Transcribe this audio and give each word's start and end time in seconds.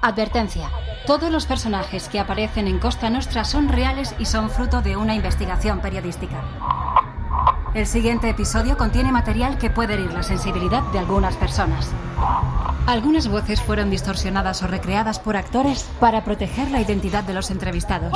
Advertencia. 0.00 0.70
Todos 1.06 1.30
los 1.30 1.46
personajes 1.46 2.08
que 2.08 2.20
aparecen 2.20 2.68
en 2.68 2.78
Costa 2.78 3.10
Nostra 3.10 3.44
son 3.44 3.68
reales 3.68 4.14
y 4.20 4.26
son 4.26 4.48
fruto 4.48 4.80
de 4.80 4.96
una 4.96 5.16
investigación 5.16 5.80
periodística. 5.80 6.40
El 7.74 7.84
siguiente 7.84 8.28
episodio 8.28 8.76
contiene 8.76 9.10
material 9.10 9.58
que 9.58 9.70
puede 9.70 9.94
herir 9.94 10.12
la 10.12 10.22
sensibilidad 10.22 10.82
de 10.92 11.00
algunas 11.00 11.36
personas. 11.36 11.90
Algunas 12.86 13.28
voces 13.28 13.60
fueron 13.60 13.90
distorsionadas 13.90 14.62
o 14.62 14.68
recreadas 14.68 15.18
por 15.18 15.36
actores 15.36 15.90
para 15.98 16.24
proteger 16.24 16.70
la 16.70 16.80
identidad 16.80 17.24
de 17.24 17.34
los 17.34 17.50
entrevistados. 17.50 18.12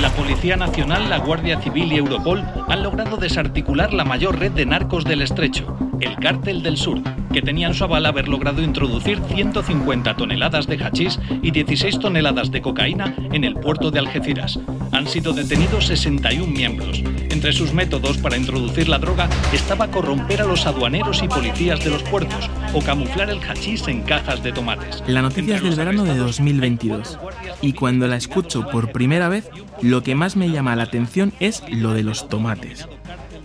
La 0.00 0.10
Policía 0.10 0.56
Nacional, 0.56 1.10
la 1.10 1.18
Guardia 1.18 1.60
Civil 1.60 1.92
y 1.92 1.96
Europol 1.96 2.44
han 2.68 2.82
logrado 2.82 3.16
desarticular 3.16 3.92
la 3.92 4.04
mayor 4.04 4.38
red 4.38 4.52
de 4.52 4.64
narcos 4.64 5.04
del 5.04 5.22
estrecho, 5.22 5.76
el 6.04 6.16
Cártel 6.16 6.62
del 6.62 6.76
Sur, 6.76 7.00
que 7.32 7.42
tenía 7.42 7.66
en 7.66 7.74
su 7.74 7.84
aval 7.84 8.06
haber 8.06 8.28
logrado 8.28 8.62
introducir 8.62 9.20
150 9.20 10.16
toneladas 10.16 10.66
de 10.66 10.76
hachís 10.76 11.18
y 11.42 11.50
16 11.50 11.98
toneladas 11.98 12.50
de 12.50 12.62
cocaína 12.62 13.14
en 13.32 13.44
el 13.44 13.54
puerto 13.54 13.90
de 13.90 13.98
Algeciras. 13.98 14.58
Han 14.92 15.08
sido 15.08 15.32
detenidos 15.32 15.86
61 15.86 16.46
miembros. 16.46 17.02
Entre 17.30 17.52
sus 17.52 17.72
métodos 17.72 18.18
para 18.18 18.36
introducir 18.36 18.88
la 18.88 18.98
droga 18.98 19.28
estaba 19.52 19.90
corromper 19.90 20.42
a 20.42 20.46
los 20.46 20.66
aduaneros 20.66 21.22
y 21.22 21.28
policías 21.28 21.82
de 21.82 21.90
los 21.90 22.02
puertos 22.04 22.48
o 22.72 22.80
camuflar 22.80 23.30
el 23.30 23.40
hachís 23.40 23.88
en 23.88 24.02
cajas 24.02 24.42
de 24.42 24.52
tomates. 24.52 25.02
La 25.06 25.22
noticia 25.22 25.56
es 25.56 25.62
del 25.62 25.74
verano 25.74 26.04
de 26.04 26.16
2022 26.16 27.18
y 27.60 27.72
cuando 27.72 28.06
la 28.06 28.16
escucho 28.16 28.66
por 28.68 28.92
primera 28.92 29.28
vez, 29.28 29.50
lo 29.82 30.02
que 30.02 30.14
más 30.14 30.36
me 30.36 30.50
llama 30.50 30.76
la 30.76 30.84
atención 30.84 31.32
es 31.40 31.62
lo 31.68 31.94
de 31.94 32.02
los 32.04 32.28
tomates. 32.28 32.88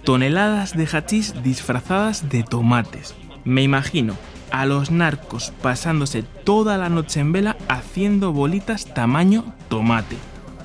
Toneladas 0.04 0.76
de 0.76 0.88
hachís 0.92 1.44
disfrazadas 1.44 2.30
de 2.30 2.44
tomates. 2.44 3.16
Me 3.44 3.64
imagino 3.64 4.16
a 4.52 4.66
los 4.66 4.92
narcos 4.92 5.54
pasándose 5.62 6.24
toda 6.24 6.78
la 6.78 6.90
noche 6.90 7.20
en 7.20 7.32
vela 7.32 7.58
haciendo 7.68 8.34
bolitas 8.34 8.94
tamaño 8.94 9.54
tomate, 9.68 10.18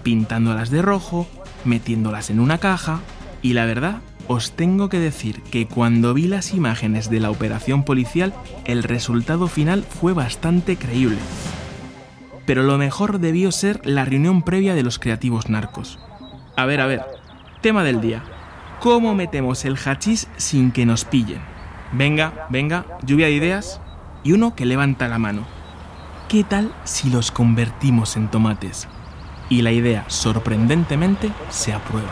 pintándolas 0.03 0.71
de 0.71 0.83
rojo, 0.83 1.27
metiéndolas 1.65 2.31
en 2.31 2.41
una 2.41 2.59
caja 2.59 3.01
y 3.43 3.53
la 3.53 3.67
verdad 3.67 4.01
os 4.27 4.53
tengo 4.53 4.89
que 4.89 4.99
decir 4.99 5.43
que 5.43 5.67
cuando 5.67 6.15
vi 6.15 6.27
las 6.27 6.55
imágenes 6.55 7.11
de 7.11 7.21
la 7.21 7.31
operación 7.31 7.85
policial, 7.85 8.33
el 8.65 8.83
resultado 8.83 9.49
final 9.49 9.83
fue 9.83 10.15
bastante 10.15 10.77
creíble. 10.77 11.19
Pero 12.47 12.63
lo 12.63 12.79
mejor 12.79 13.21
debió 13.21 13.53
ser 13.53 13.85
la 13.85 14.05
reunión 14.05 14.43
previa 14.43 14.75
de 14.75 14.83
los 14.83 14.99
creativos 14.99 15.51
narcos. 15.51 15.99
A 16.57 16.65
ver, 16.65 16.81
a 16.81 16.87
ver, 16.87 17.03
tema 17.61 17.85
del 17.85 18.01
día. 18.01 18.23
¿Cómo 18.85 19.15
metemos 19.15 19.65
el 19.65 19.79
hachís 19.79 20.29
sin 20.37 20.71
que 20.71 20.85
nos 20.85 21.07
pillen? 21.07 21.41
Venga, 21.93 22.47
venga, 22.51 22.85
lluvia 23.01 23.29
de 23.29 23.33
ideas. 23.33 23.81
Y 24.25 24.33
uno 24.33 24.55
que 24.55 24.67
levanta 24.67 25.09
la 25.09 25.19
mano. 25.19 25.47
¿Qué 26.29 26.45
tal 26.45 26.71
si 26.85 27.09
los 27.09 27.31
convertimos 27.31 28.15
en 28.19 28.31
tomates? 28.31 28.87
Y 29.49 29.63
la 29.63 29.73
idea, 29.73 30.05
sorprendentemente, 30.09 31.33
se 31.49 31.73
aprueba. 31.73 32.11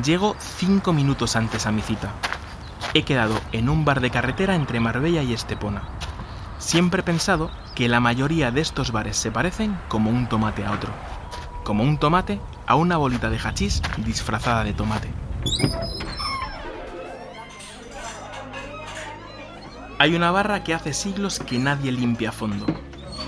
Llego 0.00 0.36
cinco 0.38 0.92
minutos 0.92 1.34
antes 1.34 1.66
a 1.66 1.72
mi 1.72 1.82
cita. 1.82 2.12
He 2.96 3.02
quedado 3.02 3.40
en 3.50 3.68
un 3.68 3.84
bar 3.84 4.00
de 4.00 4.10
carretera 4.10 4.54
entre 4.54 4.78
Marbella 4.78 5.24
y 5.24 5.32
Estepona. 5.32 5.82
Siempre 6.58 7.00
he 7.00 7.04
pensado 7.04 7.50
que 7.74 7.88
la 7.88 7.98
mayoría 7.98 8.52
de 8.52 8.60
estos 8.60 8.92
bares 8.92 9.16
se 9.16 9.32
parecen 9.32 9.76
como 9.88 10.10
un 10.10 10.28
tomate 10.28 10.64
a 10.64 10.70
otro. 10.70 10.90
Como 11.64 11.82
un 11.82 11.98
tomate 11.98 12.38
a 12.68 12.76
una 12.76 12.96
bolita 12.96 13.30
de 13.30 13.38
hachís 13.38 13.82
disfrazada 13.98 14.62
de 14.62 14.74
tomate. 14.74 15.08
Hay 19.98 20.14
una 20.14 20.30
barra 20.30 20.62
que 20.62 20.72
hace 20.72 20.92
siglos 20.92 21.40
que 21.40 21.58
nadie 21.58 21.90
limpia 21.90 22.28
a 22.28 22.32
fondo. 22.32 22.66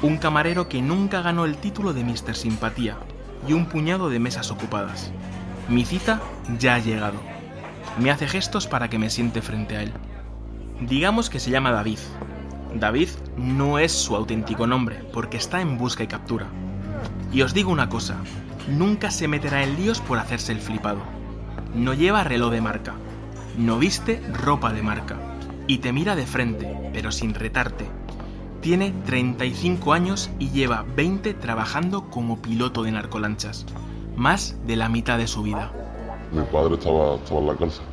Un 0.01 0.19
camarero 0.19 0.69
que 0.69 0.81
nunca 0.81 1.23
ganó 1.23 1.45
el 1.45 1.57
título 1.57 1.93
de 1.93 2.05
Mr. 2.05 2.37
Simpatía 2.37 2.99
y 3.49 3.53
un 3.53 3.67
puñado 3.67 4.11
de 4.11 4.21
mesas 4.21 4.53
ocupadas. 4.53 5.11
Mi 5.69 5.85
cita 5.85 6.21
ya 6.57 6.77
ha 6.77 6.79
llegado. 6.79 7.36
Me 7.99 8.11
hace 8.11 8.29
gestos 8.29 8.67
para 8.67 8.91
que 8.91 8.99
me 8.99 9.11
siente 9.11 9.43
frente 9.43 9.77
a 9.77 9.83
él. 9.83 9.93
Digamos 10.81 11.31
que 11.31 11.41
se 11.41 11.51
llama 11.51 11.73
David. 11.73 11.99
David 12.75 13.09
no 13.37 13.79
es 13.79 13.93
su 13.93 14.15
auténtico 14.15 14.67
nombre, 14.67 15.03
porque 15.13 15.39
está 15.39 15.61
en 15.61 15.79
busca 15.79 16.03
y 16.03 16.07
captura. 16.07 16.47
Y 17.33 17.43
os 17.43 17.55
digo 17.55 17.71
una 17.71 17.89
cosa, 17.89 18.17
nunca 18.69 19.11
se 19.11 19.29
meterá 19.29 19.63
en 19.63 19.77
líos 19.77 20.01
por 20.01 20.19
hacerse 20.19 20.53
el 20.53 20.61
flipado. 20.61 21.01
No 21.75 21.95
lleva 21.95 22.25
reloj 22.25 22.53
de 22.53 22.61
marca, 22.61 22.95
no 23.57 23.79
viste 23.79 24.23
ropa 24.33 24.73
de 24.73 24.83
marca, 24.83 25.17
y 25.67 25.79
te 25.79 25.93
mira 25.93 26.17
de 26.17 26.27
frente, 26.27 26.77
pero 26.93 27.11
sin 27.13 27.35
retarte. 27.35 27.87
Tiene 28.61 28.93
35 29.07 29.93
años 29.93 30.31
y 30.39 30.51
lleva 30.51 30.85
20 30.97 31.35
trabajando 31.35 32.11
como 32.11 32.43
piloto 32.43 32.83
de 32.83 32.93
narcolanchas 32.93 33.65
más 34.17 34.57
de 34.67 34.77
la 34.77 34.89
mitad 34.89 35.19
de 35.19 35.29
su 35.29 35.43
vida. 35.43 35.71
Mi 36.33 36.43
padre 36.53 36.75
estaba, 36.75 37.15
estaba 37.15 37.41
en 37.41 37.47
la 37.47 37.55
cárcel 37.55 37.85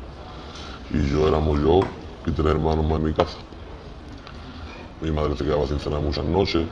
y 0.90 1.10
yo 1.10 1.28
éramos 1.28 1.60
yo 1.60 1.80
y 2.26 2.30
tres 2.30 2.46
hermanos 2.46 2.84
más 2.84 2.98
en 2.98 3.04
mi 3.04 3.12
casa. 3.12 3.36
Mi 5.00 5.10
madre 5.10 5.36
se 5.36 5.44
quedaba 5.44 5.66
sin 5.66 5.78
cenar 5.78 6.00
muchas 6.00 6.24
noches, 6.24 6.66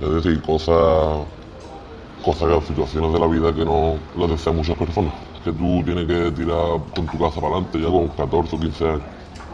es 0.00 0.10
decir, 0.10 0.40
cosas, 0.42 1.20
cosas, 2.24 2.64
situaciones 2.66 3.12
de 3.12 3.18
la 3.18 3.26
vida 3.26 3.54
que 3.54 3.64
no 3.64 3.96
las 4.16 4.30
desean 4.30 4.56
muchas 4.56 4.76
personas. 4.76 5.12
Que 5.44 5.52
tú 5.52 5.82
tienes 5.84 6.06
que 6.06 6.30
tirar 6.32 6.80
con 6.94 7.06
tu 7.06 7.18
casa 7.18 7.40
para 7.40 7.54
adelante 7.54 7.80
ya 7.80 7.88
con 7.88 8.08
14 8.08 8.56
o 8.56 8.60
15 8.60 8.88
años. 8.88 9.02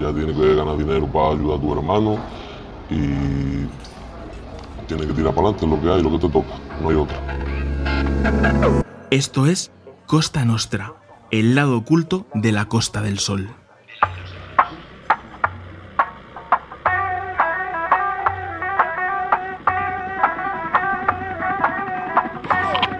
Ya 0.00 0.14
tienes 0.14 0.36
que 0.36 0.54
ganar 0.54 0.78
dinero 0.78 1.06
para 1.06 1.30
ayudar 1.30 1.58
a 1.58 1.60
tu 1.60 1.72
hermano 1.72 2.16
y 2.88 3.66
tienes 4.86 5.06
que 5.06 5.12
tirar 5.12 5.34
para 5.34 5.48
adelante 5.48 5.66
lo 5.66 5.80
que 5.80 5.90
hay, 5.90 6.02
lo 6.02 6.10
que 6.12 6.18
te 6.18 6.28
toca, 6.28 6.54
no 6.80 6.88
hay 6.88 6.96
otra. 6.96 7.18
Esto 9.10 9.46
es 9.46 9.72
Costa 10.06 10.44
Nostra, 10.44 10.94
el 11.30 11.54
lado 11.54 11.76
oculto 11.76 12.26
de 12.34 12.50
la 12.50 12.64
Costa 12.64 13.02
del 13.02 13.20
Sol. 13.20 13.54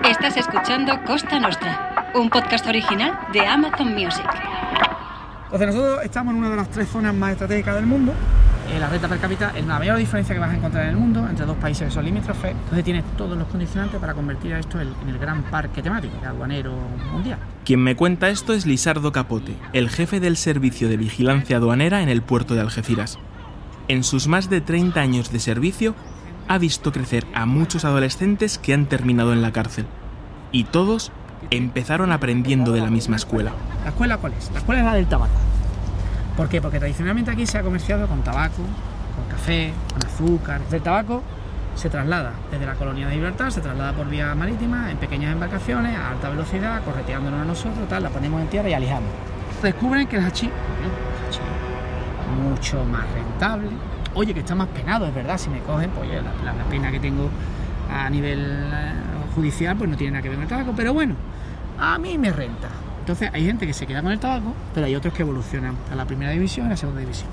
Estás 0.09 0.37
escuchando 0.37 0.93
Costa 1.05 1.41
Nostra, 1.41 2.13
un 2.15 2.31
podcast 2.31 2.67
original 2.67 3.19
de 3.33 3.47
Amazon 3.47 3.95
Music. 3.95 4.27
Entonces 5.47 5.75
nosotros 5.75 6.05
estamos 6.05 6.33
en 6.33 6.39
una 6.39 6.51
de 6.51 6.57
las 6.57 6.71
tres 6.71 6.89
zonas 6.89 7.15
más 7.15 7.33
estratégicas 7.33 7.75
del 7.75 7.87
mundo. 7.87 8.12
La 8.78 8.88
renta 8.88 9.08
per 9.08 9.19
cápita 9.19 9.53
es 9.54 9.66
la 9.66 9.78
mayor 9.78 9.98
diferencia 9.98 10.34
que 10.34 10.41
vas 10.41 10.50
a 10.50 10.56
encontrar 10.56 10.84
en 10.84 10.91
el 10.91 10.97
mundo 10.97 11.26
entre 11.28 11.44
dos 11.44 11.56
países 11.58 11.88
que 11.88 11.94
son 11.94 12.04
limítrofes. 12.04 12.53
Entonces 12.53 12.84
tienes 12.84 13.04
todos 13.16 13.36
los 13.36 13.47
condicionantes 13.48 14.00
para 14.00 14.14
convertir 14.14 14.54
a 14.54 14.58
esto 14.58 14.81
en 14.81 15.08
el 15.08 15.19
gran 15.19 15.42
parque 15.42 15.82
temático 15.82 16.14
aduanero 16.26 16.72
mundial. 17.12 17.38
Quien 17.64 17.81
me 17.81 17.94
cuenta 17.94 18.31
esto 18.31 18.54
es 18.54 18.64
Lisardo 18.66 19.12
Capote, 19.12 19.54
el 19.72 19.91
jefe 19.91 20.19
del 20.19 20.36
servicio 20.36 20.88
de 20.88 20.97
vigilancia 20.97 21.58
aduanera 21.58 22.03
en 22.03 22.08
el 22.08 22.22
puerto 22.22 22.54
de 22.54 22.62
Algeciras. 22.62 23.19
En 23.88 24.03
sus 24.03 24.28
más 24.28 24.48
de 24.48 24.60
30 24.60 25.00
años 25.00 25.31
de 25.31 25.41
servicio, 25.41 25.94
ha 26.48 26.58
visto 26.58 26.91
crecer 26.91 27.26
a 27.34 27.47
muchos 27.47 27.84
adolescentes 27.84 28.58
que 28.58 28.72
han 28.72 28.87
terminado 28.87 29.32
en 29.32 29.42
la 29.42 29.52
cárcel. 29.52 29.87
Y 30.52 30.64
todos 30.64 31.12
empezaron 31.50 32.12
aprendiendo 32.12 32.72
de 32.72 32.81
la 32.81 32.91
misma 32.91 33.16
escuela. 33.16 33.52
¿La 33.84 33.91
escuela 33.91 34.16
cuál 34.16 34.32
es? 34.32 34.50
La 34.52 34.58
escuela 34.58 34.81
es 34.81 34.87
la 34.87 34.94
del 34.94 35.06
tabaco. 35.06 35.50
¿Por 36.41 36.49
qué? 36.49 36.62
Porque 36.62 36.78
tradicionalmente 36.78 37.31
aquí 37.31 37.44
se 37.44 37.59
ha 37.59 37.62
comerciado 37.62 38.09
con 38.09 38.23
tabaco, 38.23 38.62
con 39.14 39.29
café, 39.29 39.75
con 39.93 40.06
azúcar. 40.06 40.62
El 40.73 40.81
tabaco 40.81 41.23
se 41.75 41.91
traslada 41.91 42.32
desde 42.50 42.64
la 42.64 42.76
colonia 42.76 43.09
de 43.09 43.12
Gibraltar, 43.12 43.53
se 43.53 43.61
traslada 43.61 43.93
por 43.93 44.09
vía 44.09 44.35
marítima, 44.35 44.91
en 44.91 44.97
pequeñas 44.97 45.35
embarcaciones, 45.35 45.94
a 45.94 46.12
alta 46.12 46.31
velocidad, 46.31 46.82
correteándonos 46.82 47.43
a 47.43 47.44
nosotros, 47.44 47.87
tal, 47.91 48.05
la 48.05 48.09
ponemos 48.09 48.41
en 48.41 48.49
tierra 48.49 48.70
y 48.70 48.73
alijamos. 48.73 49.11
Descubren 49.62 50.06
que 50.06 50.17
el 50.17 50.25
hachís, 50.25 50.49
mucho 52.43 52.87
más 52.87 53.05
rentable. 53.12 53.69
Oye, 54.14 54.32
que 54.32 54.41
está 54.41 54.55
más 54.55 54.69
penado, 54.69 55.05
es 55.06 55.14
verdad, 55.14 55.37
si 55.37 55.50
me 55.50 55.59
cogen, 55.61 55.91
pues 55.91 56.09
la, 56.09 56.55
la, 56.55 56.64
pena 56.70 56.91
que 56.91 57.00
tengo 57.00 57.29
a 57.94 58.09
nivel 58.09 58.41
eh, 58.73 58.93
judicial, 59.35 59.76
pues 59.76 59.91
no 59.91 59.97
tiene 59.99 60.12
nada 60.12 60.23
que 60.23 60.31
ver 60.31 60.38
con 60.38 60.44
el 60.44 60.49
tabaco, 60.49 60.73
pero 60.75 60.94
bueno, 60.94 61.17
a 61.79 61.99
mí 61.99 62.17
me 62.17 62.32
renta. 62.32 62.80
Entonces 63.11 63.35
hay 63.35 63.45
gente 63.45 63.67
que 63.67 63.73
se 63.73 63.89
queda 63.89 64.03
con 64.03 64.12
el 64.12 64.21
tabaco, 64.21 64.55
pero 64.73 64.87
hay 64.87 64.95
otros 64.95 65.12
que 65.12 65.23
evolucionan 65.23 65.75
a 65.91 65.97
la 65.97 66.05
primera 66.05 66.31
división 66.31 66.67
y 66.67 66.69
a 66.69 66.71
la 66.71 66.77
segunda 66.77 67.01
división. 67.01 67.29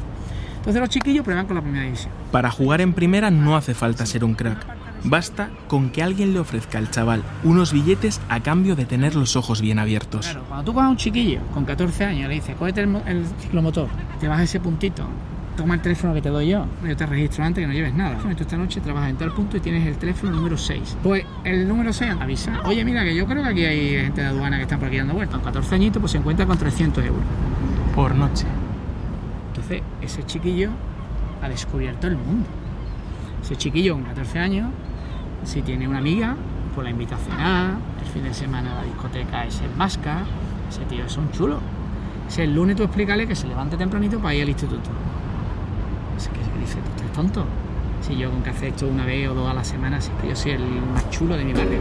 Entonces 0.55 0.79
los 0.79 0.89
chiquillos 0.89 1.23
prueban 1.23 1.45
con 1.45 1.55
la 1.55 1.61
primera 1.61 1.83
división. 1.85 2.11
Para 2.31 2.49
jugar 2.49 2.81
en 2.81 2.93
primera 2.93 3.29
no 3.29 3.55
hace 3.55 3.75
falta 3.75 4.07
ser 4.07 4.23
un 4.23 4.33
crack. 4.33 4.57
Basta 5.03 5.51
con 5.67 5.91
que 5.91 6.01
alguien 6.01 6.33
le 6.33 6.39
ofrezca 6.39 6.79
al 6.79 6.89
chaval 6.89 7.21
unos 7.43 7.73
billetes 7.73 8.19
a 8.27 8.39
cambio 8.39 8.75
de 8.75 8.85
tener 8.85 9.13
los 9.13 9.35
ojos 9.35 9.61
bien 9.61 9.77
abiertos. 9.77 10.25
Claro, 10.25 10.45
cuando 10.47 10.65
tú 10.65 10.73
coges 10.73 10.87
a 10.87 10.89
un 10.89 10.97
chiquillo 10.97 11.41
con 11.53 11.63
14 11.63 12.05
años 12.05 12.25
y 12.25 12.27
le 12.27 12.33
dices, 12.33 12.55
cógete 12.55 12.81
el, 12.81 12.95
el 13.05 13.23
ciclomotor, 13.39 13.87
te 14.19 14.27
vas 14.27 14.39
a 14.39 14.43
ese 14.43 14.59
puntito 14.59 15.03
toma 15.57 15.73
el 15.73 15.81
teléfono 15.81 16.13
que 16.13 16.21
te 16.21 16.29
doy 16.29 16.47
yo, 16.47 16.65
yo 16.87 16.95
te 16.95 17.05
registro 17.05 17.43
antes 17.43 17.61
que 17.61 17.67
no 17.67 17.73
lleves 17.73 17.93
nada. 17.93 18.17
Tú 18.19 18.29
esta 18.29 18.55
noche 18.55 18.79
trabajas 18.79 19.09
en 19.09 19.17
tal 19.17 19.33
punto 19.33 19.57
y 19.57 19.59
tienes 19.59 19.85
el 19.85 19.97
teléfono 19.97 20.31
número 20.31 20.55
6. 20.55 20.97
Pues 21.03 21.25
el 21.43 21.67
número 21.67 21.91
6 21.91 22.13
avisa, 22.21 22.61
oye 22.63 22.85
mira 22.85 23.03
que 23.03 23.13
yo 23.13 23.25
creo 23.25 23.43
que 23.43 23.49
aquí 23.49 23.65
hay 23.65 24.03
gente 24.03 24.21
de 24.21 24.27
aduana 24.27 24.57
que 24.57 24.63
están 24.63 24.79
por 24.79 24.87
aquí 24.87 24.97
dando 24.97 25.15
vueltas. 25.15 25.35
Con 25.35 25.45
14 25.45 25.75
añitos 25.75 25.99
pues 25.99 26.11
se 26.13 26.19
encuentra 26.19 26.45
con 26.45 26.57
300 26.57 27.03
euros. 27.03 27.23
Por 27.93 28.15
noche. 28.15 28.45
Entonces 29.49 29.81
ese 30.01 30.23
chiquillo 30.25 30.69
ha 31.41 31.49
descubierto 31.49 32.07
el 32.07 32.15
mundo. 32.15 32.47
Ese 33.41 33.55
chiquillo 33.55 33.95
con 33.95 34.03
14 34.03 34.39
años, 34.39 34.69
si 35.43 35.63
tiene 35.63 35.87
una 35.87 35.97
amiga, 35.97 36.35
pues 36.75 36.85
la 36.85 36.91
invita 36.91 37.15
a 37.15 37.19
cenar, 37.19 37.77
el 37.99 38.07
fin 38.11 38.23
de 38.23 38.33
semana 38.33 38.73
a 38.73 38.75
la 38.75 38.83
discoteca 38.83 39.45
es 39.45 39.59
el 39.61 39.75
masca, 39.75 40.23
ese 40.69 40.85
tío 40.85 41.05
es 41.05 41.17
un 41.17 41.31
chulo. 41.31 41.59
Ese 42.27 42.43
el 42.43 42.53
lunes 42.53 42.75
tú 42.75 42.83
explícale 42.83 43.25
que 43.25 43.35
se 43.35 43.47
levante 43.47 43.77
tempranito 43.77 44.19
para 44.19 44.35
ir 44.35 44.43
al 44.43 44.49
instituto. 44.49 44.89
Dice, 46.17 46.79
tú 46.81 46.89
estás 46.95 47.13
tonto. 47.13 47.45
Si 48.01 48.17
yo 48.17 48.31
con 48.31 48.47
hacer 48.47 48.69
esto 48.69 48.87
una 48.87 49.05
vez 49.05 49.29
o 49.29 49.33
dos 49.33 49.49
a 49.49 49.53
la 49.53 49.63
semana, 49.63 50.01
si 50.01 50.11
que 50.21 50.29
yo 50.29 50.35
soy 50.35 50.51
el 50.51 50.65
más 50.93 51.09
chulo 51.11 51.37
de 51.37 51.45
mi 51.45 51.53
barrio. 51.53 51.79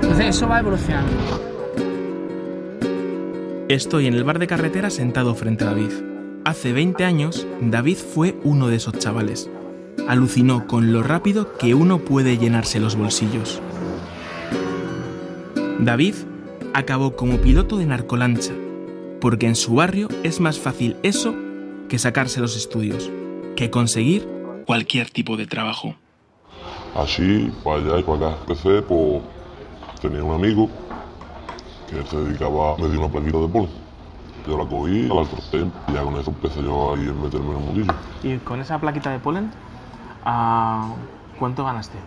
Entonces 0.00 0.26
eso 0.36 0.48
va 0.48 0.60
evolucionando. 0.60 1.12
Estoy 3.68 4.06
en 4.06 4.14
el 4.14 4.24
bar 4.24 4.38
de 4.38 4.46
carretera 4.46 4.90
sentado 4.90 5.34
frente 5.34 5.64
a 5.64 5.68
David. 5.68 5.92
Hace 6.44 6.72
20 6.72 7.04
años, 7.04 7.46
David 7.60 7.98
fue 7.98 8.38
uno 8.44 8.68
de 8.68 8.76
esos 8.76 8.94
chavales. 8.98 9.50
Alucinó 10.08 10.66
con 10.66 10.92
lo 10.92 11.02
rápido 11.02 11.56
que 11.58 11.74
uno 11.74 11.98
puede 11.98 12.38
llenarse 12.38 12.80
los 12.80 12.96
bolsillos. 12.96 13.60
David 15.78 16.14
acabó 16.74 17.14
como 17.14 17.38
piloto 17.38 17.76
de 17.76 17.86
narcolancha, 17.86 18.52
porque 19.20 19.46
en 19.46 19.54
su 19.54 19.74
barrio 19.74 20.08
es 20.22 20.40
más 20.40 20.58
fácil 20.58 20.96
eso 21.02 21.34
que 21.88 21.98
sacarse 21.98 22.40
los 22.40 22.56
estudios, 22.56 23.10
que 23.56 23.70
conseguir 23.70 24.28
cualquier 24.66 25.10
tipo 25.10 25.36
de 25.36 25.46
trabajo. 25.46 25.94
Así, 26.94 27.52
para 27.62 27.76
allá 27.76 27.98
y 27.98 28.02
para 28.02 28.28
acá. 28.28 28.36
Empecé, 28.40 28.82
pues 28.82 29.22
tenía 30.00 30.24
un 30.24 30.34
amigo 30.34 30.68
que 31.88 32.02
se 32.08 32.16
dedicaba 32.16 32.74
a 32.74 32.76
medir 32.76 32.98
una 32.98 33.08
plaquita 33.08 33.38
de 33.38 33.48
polen. 33.48 33.70
Yo 34.46 34.56
la 34.56 34.64
cogí, 34.64 35.02
la 35.02 35.24
corté 35.24 35.66
y 35.88 35.92
ya 35.92 36.02
con 36.02 36.16
eso 36.16 36.30
empecé 36.30 36.62
yo 36.62 36.94
ahí 36.94 37.08
a 37.08 37.12
meterme 37.12 37.50
en 37.50 37.56
el 37.56 37.64
mundillo. 37.64 37.94
Y 38.22 38.38
con 38.38 38.60
esa 38.60 38.78
plaquita 38.78 39.10
de 39.10 39.18
polen, 39.18 39.50
ah, 40.24 40.94
¿cuánto 41.38 41.64
ganaste? 41.64 41.98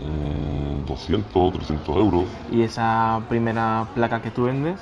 Mm, 0.00 0.86
200, 0.86 1.52
300 1.52 1.96
euros. 1.96 2.24
Y 2.50 2.62
esa 2.62 3.20
primera 3.28 3.86
placa 3.94 4.20
que 4.20 4.30
tú 4.30 4.44
vendes 4.44 4.80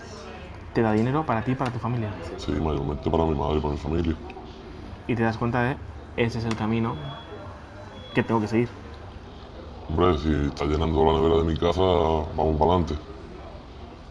te 0.72 0.82
da 0.82 0.92
dinero 0.92 1.26
para 1.26 1.42
ti 1.42 1.52
y 1.52 1.54
para 1.54 1.70
tu 1.70 1.78
familia. 1.78 2.10
Sí, 2.38 2.52
mayormente 2.52 3.10
para 3.10 3.25
mi 3.25 3.34
madre 3.34 3.58
y 3.58 3.60
para 3.60 3.72
mi 3.75 3.78
familia. 3.78 4.16
Y 5.11 5.17
te 5.17 5.25
das 5.25 5.37
cuenta 5.37 5.65
de 5.65 5.77
ese 6.17 6.39
es 6.39 6.45
el 6.45 6.55
camino 6.55 6.95
que 8.15 8.23
tengo 8.23 8.41
que 8.41 8.47
seguir. 8.47 8.69
Hombre, 9.89 10.17
si 10.19 10.33
está 10.47 10.65
llenando 10.67 11.05
la 11.05 11.15
nevera 11.15 11.37
de 11.39 11.43
mi 11.43 11.57
casa, 11.57 11.81
vamos 11.81 12.57
para 12.57 12.71
adelante. 12.71 12.95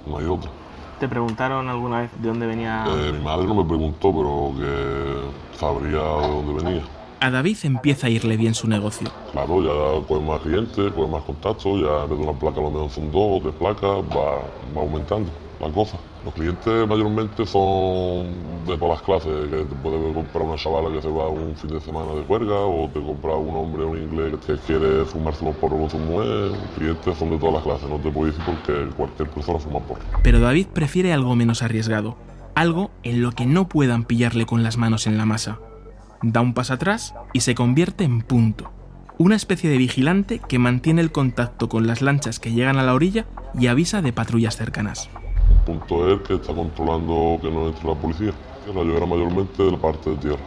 No 0.06 0.18
hay 0.18 0.26
otra. 0.26 0.52
¿Te 1.00 1.08
preguntaron 1.08 1.70
alguna 1.70 2.02
vez 2.02 2.12
de 2.22 2.28
dónde 2.28 2.46
venía? 2.48 2.84
Eh, 2.86 3.14
mi 3.14 3.24
madre 3.24 3.48
no 3.48 3.56
me 3.56 3.64
preguntó, 3.64 4.14
pero 4.14 4.52
que 4.58 5.58
sabría 5.58 6.00
de 6.00 6.28
dónde 6.28 6.64
venía. 6.66 6.82
A 7.22 7.32
David 7.32 7.58
empieza 7.64 8.08
a 8.08 8.10
irle 8.10 8.36
bien 8.36 8.54
su 8.54 8.68
negocio. 8.68 9.10
Claro, 9.32 9.62
ya 9.64 10.06
pues 10.06 10.22
más 10.22 10.42
clientes, 10.42 10.92
pues 10.94 11.10
más 11.10 11.24
contactos, 11.24 11.80
ya 11.80 12.08
de 12.08 12.14
una 12.14 12.34
placa 12.34 12.60
a 12.60 12.64
lo 12.64 12.72
mejor 12.72 12.90
son 12.90 13.10
dos 13.10 13.38
o 13.38 13.40
tres 13.42 13.54
placas, 13.54 14.04
va, 14.14 14.42
va 14.76 14.82
aumentando 14.82 15.32
la 15.62 15.70
cosa. 15.70 15.98
Los 16.26 16.34
clientes 16.34 16.88
mayormente 16.88 17.46
son 17.46 18.28
de 18.68 18.78
todas 18.78 19.00
las 19.00 19.02
clases, 19.04 19.50
que 19.50 19.64
te 19.64 19.76
puede 19.82 20.14
comprar 20.14 20.44
una 20.44 20.58
chavala 20.58 20.94
que 20.94 21.02
se 21.02 21.08
va 21.08 21.30
un 21.30 21.56
fin 21.56 21.70
de 21.70 21.80
semana 21.80 22.14
de 22.14 22.24
juerga 22.24 22.60
o 22.60 22.90
te 22.90 23.02
compra 23.02 23.36
un 23.36 23.56
hombre 23.56 23.86
un 23.86 23.98
inglés 23.98 24.36
que 24.46 24.58
quiere 24.68 25.06
fumarse 25.06 25.46
los 25.46 25.56
porros 25.56 25.80
con 25.80 25.90
su 25.90 25.98
mujer. 25.98 26.52
Los 26.52 26.58
clientes 26.78 27.18
son 27.18 27.30
de 27.30 27.38
todas 27.38 27.56
las 27.56 27.64
clases, 27.64 27.90
no 27.90 27.98
te 27.98 28.12
puedo 28.12 28.32
decir 28.32 28.44
porque 28.46 28.90
cualquier 28.98 29.30
persona 29.30 29.60
fuma 29.60 29.80
porro. 29.80 30.02
Pero 30.22 30.40
David 30.42 30.68
prefiere 30.68 31.14
algo 31.14 31.36
menos 31.36 31.64
arriesgado, 31.64 32.18
algo 32.54 32.92
en 33.04 33.22
lo 33.22 33.32
que 33.32 33.46
no 33.46 33.70
puedan 33.70 34.04
pillarle 34.04 34.46
con 34.46 34.62
las 34.62 34.78
manos 34.78 35.08
en 35.08 35.18
la 35.18 35.26
masa. 35.26 35.60
Da 36.22 36.42
un 36.42 36.54
paso 36.54 36.74
atrás 36.74 37.16
y 37.32 37.40
se 37.40 37.56
convierte 37.56 38.04
en 38.04 38.22
punto. 38.22 38.72
Una 39.18 39.38
especie 39.38 39.70
de 39.70 39.78
vigilante 39.78 40.40
que 40.40 40.60
mantiene 40.60 41.02
el 41.02 41.14
contacto 41.14 41.70
con 41.70 41.88
las 41.88 42.02
lanchas 42.02 42.40
que 42.40 42.52
llegan 42.52 42.78
a 42.78 42.84
la 42.84 42.94
orilla 42.94 43.26
y 43.58 43.68
avisa 43.68 44.02
de 44.02 44.12
patrullas 44.12 44.58
cercanas. 44.58 45.10
El 45.50 45.56
punto 45.66 46.12
es 46.12 46.22
que 46.22 46.36
está 46.36 46.54
controlando 46.54 47.40
que 47.42 47.52
no 47.52 47.68
entre 47.68 47.88
la 47.88 47.96
policía. 47.96 48.34
Que 48.66 48.74
la 48.74 48.84
llevará 48.84 49.06
mayormente 49.06 49.64
de 49.64 49.72
la 49.72 49.78
parte 49.78 50.10
de 50.12 50.16
tierra. 50.18 50.44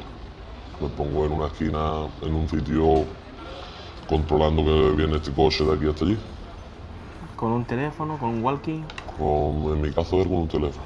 Me 0.81 0.89
pongo 0.89 1.25
en 1.27 1.33
una 1.33 1.47
esquina, 1.47 2.07
en 2.23 2.35
un 2.35 2.49
sitio, 2.49 3.05
controlando 4.09 4.65
que 4.65 4.97
viene 4.97 5.17
este 5.17 5.33
coche 5.33 5.65
de 5.65 5.75
aquí 5.75 5.87
hasta 5.89 6.05
allí. 6.05 6.19
¿Con 7.37 7.53
un 7.53 7.65
teléfono, 7.65 8.19
con 8.19 8.31
un 8.31 8.45
walkie? 8.45 8.83
Con, 9.17 9.75
en 9.75 9.81
mi 9.81 9.91
caso 9.91 10.21
es 10.21 10.27
con 10.27 10.39
un 10.39 10.49
teléfono. 10.49 10.85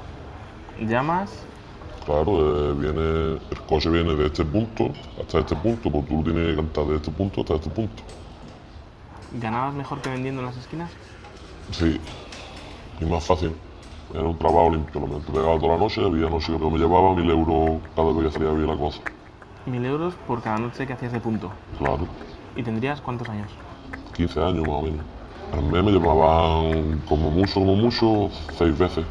¿Llamas? 0.79 1.43
Claro, 2.05 2.71
eh, 2.71 2.73
viene, 2.73 3.39
el 3.51 3.61
coche 3.67 3.89
viene 3.89 4.15
de 4.15 4.27
este 4.27 4.45
punto 4.45 4.91
hasta 5.19 5.39
este 5.39 5.55
punto, 5.55 5.91
porque 5.91 6.07
tú 6.09 6.17
lo 6.17 6.23
tienes 6.23 6.51
que 6.51 6.55
cantar 6.55 6.85
de 6.85 6.95
este 6.95 7.11
punto 7.11 7.41
hasta 7.41 7.55
este 7.55 7.69
punto. 7.69 8.03
¿Ganabas 9.33 9.73
mejor 9.73 10.01
que 10.01 10.09
vendiendo 10.09 10.41
en 10.41 10.47
las 10.47 10.57
esquinas? 10.57 10.89
Sí, 11.71 11.99
y 13.01 13.05
más 13.05 13.25
fácil. 13.25 13.53
Era 14.13 14.23
un 14.23 14.37
trabajo 14.37 14.71
limpio, 14.71 15.01
meto 15.01 15.31
pegado 15.31 15.59
toda 15.59 15.73
la 15.73 15.79
noche, 15.79 16.01
había 16.03 16.29
noche 16.29 16.57
que 16.57 16.69
me 16.69 16.77
llevaba 16.77 17.13
mil 17.15 17.29
euros 17.29 17.81
cada 17.95 18.13
vez 18.13 18.25
que 18.25 18.31
salía 18.31 18.51
bien 18.51 18.67
la 18.67 18.77
cosa. 18.77 19.01
Mil 19.65 19.85
euros 19.85 20.13
por 20.25 20.41
cada 20.41 20.57
noche 20.57 20.87
que 20.87 20.93
hacías 20.93 21.11
de 21.11 21.19
punto. 21.19 21.51
Claro, 21.77 22.07
¿Y 22.57 22.63
tendrías 22.63 22.99
cuántos 23.01 23.29
años? 23.29 23.51
15 24.15 24.41
años 24.41 24.67
más 24.67 24.75
o 24.77 24.81
menos. 24.81 25.05
Al 25.53 25.63
mes 25.63 25.83
me 25.83 25.91
llevaban 25.91 27.01
como 27.07 27.29
mucho, 27.29 27.53
como 27.55 27.75
mucho, 27.75 28.29
seis 28.57 28.77
veces. 28.77 29.05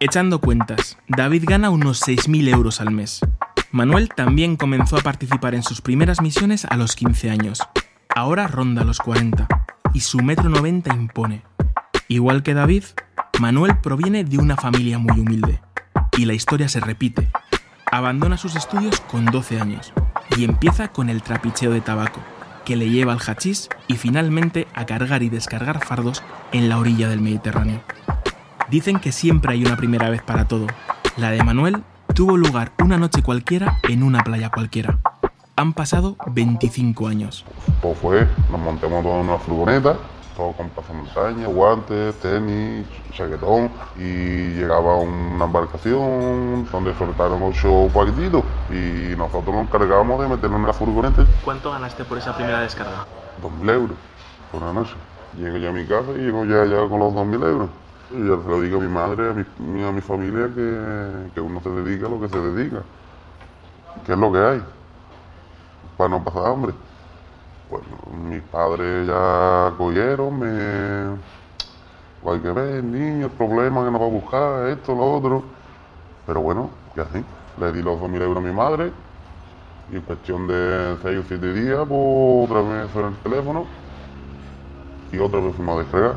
Echando 0.00 0.40
cuentas, 0.40 0.96
David 1.06 1.44
gana 1.46 1.70
unos 1.70 2.00
6.000 2.02 2.54
euros 2.54 2.80
al 2.80 2.92
mes. 2.92 3.20
Manuel 3.70 4.08
también 4.08 4.56
comenzó 4.56 4.96
a 4.96 5.00
participar 5.00 5.54
en 5.54 5.62
sus 5.62 5.82
primeras 5.82 6.22
misiones 6.22 6.64
a 6.64 6.76
los 6.76 6.96
15 6.96 7.30
años. 7.30 7.60
Ahora 8.14 8.46
ronda 8.46 8.84
los 8.84 8.98
40 8.98 9.46
y 9.92 10.00
su 10.00 10.18
metro 10.18 10.48
90 10.48 10.94
impone. 10.94 11.42
Igual 12.08 12.42
que 12.42 12.54
David, 12.54 12.84
Manuel 13.40 13.76
proviene 13.76 14.24
de 14.24 14.38
una 14.38 14.56
familia 14.56 14.98
muy 14.98 15.20
humilde. 15.20 15.60
Y 16.16 16.24
la 16.24 16.34
historia 16.34 16.68
se 16.68 16.80
repite. 16.80 17.30
Abandona 17.90 18.36
sus 18.36 18.56
estudios 18.56 19.00
con 19.00 19.26
12 19.26 19.60
años 19.60 19.92
y 20.36 20.44
empieza 20.44 20.88
con 20.88 21.08
el 21.08 21.22
trapicheo 21.22 21.70
de 21.70 21.80
tabaco, 21.80 22.20
que 22.64 22.74
le 22.74 22.90
lleva 22.90 23.12
al 23.12 23.20
hachís 23.20 23.68
y 23.86 23.94
finalmente 23.94 24.66
a 24.74 24.86
cargar 24.86 25.22
y 25.22 25.28
descargar 25.28 25.84
fardos 25.84 26.24
en 26.50 26.68
la 26.68 26.78
orilla 26.78 27.08
del 27.08 27.20
Mediterráneo. 27.20 27.80
Dicen 28.70 28.98
que 28.98 29.12
siempre 29.12 29.52
hay 29.52 29.64
una 29.64 29.76
primera 29.76 30.10
vez 30.10 30.20
para 30.22 30.46
todo. 30.46 30.66
La 31.16 31.30
de 31.30 31.42
Manuel 31.44 31.84
tuvo 32.14 32.36
lugar 32.36 32.72
una 32.82 32.98
noche 32.98 33.22
cualquiera 33.22 33.78
en 33.88 34.02
una 34.02 34.24
playa 34.24 34.50
cualquiera. 34.50 34.98
Han 35.54 35.74
pasado 35.74 36.16
25 36.26 37.06
años. 37.06 37.44
Pues 37.80 37.96
fue, 37.98 38.28
nos 38.50 38.60
montamos 38.60 39.04
todos 39.04 39.24
una 39.24 39.38
furgoneta, 39.38 39.96
todo 40.38 40.52
con 40.52 40.68
pasamontaña, 40.70 41.48
guantes, 41.48 42.14
tenis, 42.20 42.86
chaquetón, 43.12 43.70
y 43.96 44.54
llegaba 44.54 44.94
una 44.94 45.44
embarcación 45.44 46.64
donde 46.70 46.94
soltaron 46.94 47.42
ocho 47.42 47.88
paquetitos 47.92 48.44
y 48.70 49.16
nosotros 49.16 49.52
nos 49.52 49.66
encargábamos 49.66 50.22
de 50.22 50.28
meternos 50.28 50.60
en 50.60 50.66
la 50.68 50.72
furgoneta, 50.72 51.26
¿Cuánto 51.44 51.72
ganaste 51.72 52.04
por 52.04 52.18
esa 52.18 52.36
primera 52.36 52.60
descarga? 52.60 53.04
dos 53.42 53.50
mil 53.52 53.68
euros 53.68 53.96
por 54.52 54.62
una 54.62 54.72
noche. 54.72 54.94
Llego 55.36 55.56
ya 55.56 55.70
a 55.70 55.72
mi 55.72 55.84
casa 55.84 56.12
y 56.12 56.18
llego 56.18 56.44
ya, 56.44 56.64
ya 56.64 56.88
con 56.88 57.00
los 57.00 57.12
dos 57.12 57.26
mil 57.26 57.42
euros. 57.42 57.68
Y 58.12 58.18
ya 58.28 58.40
se 58.42 58.48
lo 58.48 58.60
digo 58.60 58.78
a 58.78 58.80
mi 58.80 58.88
madre, 58.88 59.30
a 59.30 59.34
mi, 59.60 59.84
a 59.84 59.90
mi 59.92 60.00
familia, 60.00 60.48
que, 60.54 61.30
que 61.34 61.40
uno 61.40 61.60
se 61.60 61.68
dedica 61.68 62.06
a 62.06 62.10
lo 62.10 62.20
que 62.20 62.28
se 62.28 62.38
dedica. 62.38 62.82
¿Qué 64.06 64.12
es 64.12 64.18
lo 64.18 64.32
que 64.32 64.38
hay? 64.38 64.62
Para 65.96 66.10
no 66.10 66.22
pasar 66.22 66.46
hambre. 66.46 66.72
Bueno, 67.70 67.86
mis 68.30 68.42
padres 68.44 69.06
ya 69.06 69.74
cogieron, 69.76 70.38
me... 70.38 71.18
pues 72.22 72.36
hay 72.36 72.42
que 72.42 72.52
ver, 72.52 72.82
niño, 72.82 73.26
el 73.26 73.32
problema 73.32 73.84
que 73.84 73.90
nos 73.90 74.00
va 74.00 74.06
a 74.06 74.08
buscar, 74.08 74.68
esto, 74.68 74.94
lo 74.94 75.12
otro. 75.12 75.42
Pero 76.26 76.40
bueno, 76.40 76.70
y 76.96 77.00
así. 77.00 77.24
Le 77.60 77.72
di 77.72 77.82
los 77.82 77.98
2.000 78.00 78.22
euros 78.22 78.36
a 78.38 78.46
mi 78.46 78.54
madre 78.54 78.92
y 79.90 79.96
en 79.96 80.02
cuestión 80.02 80.46
de 80.46 80.96
6 81.02 81.18
o 81.18 81.22
7 81.26 81.52
días, 81.54 81.84
pues 81.88 82.50
otra 82.50 82.62
vez 82.62 82.90
suena 82.92 83.08
el 83.08 83.16
teléfono 83.16 83.64
y 85.10 85.18
otra 85.18 85.40
vez 85.40 85.54
fuimos 85.56 85.76
a 85.76 85.82
descargar 85.82 86.14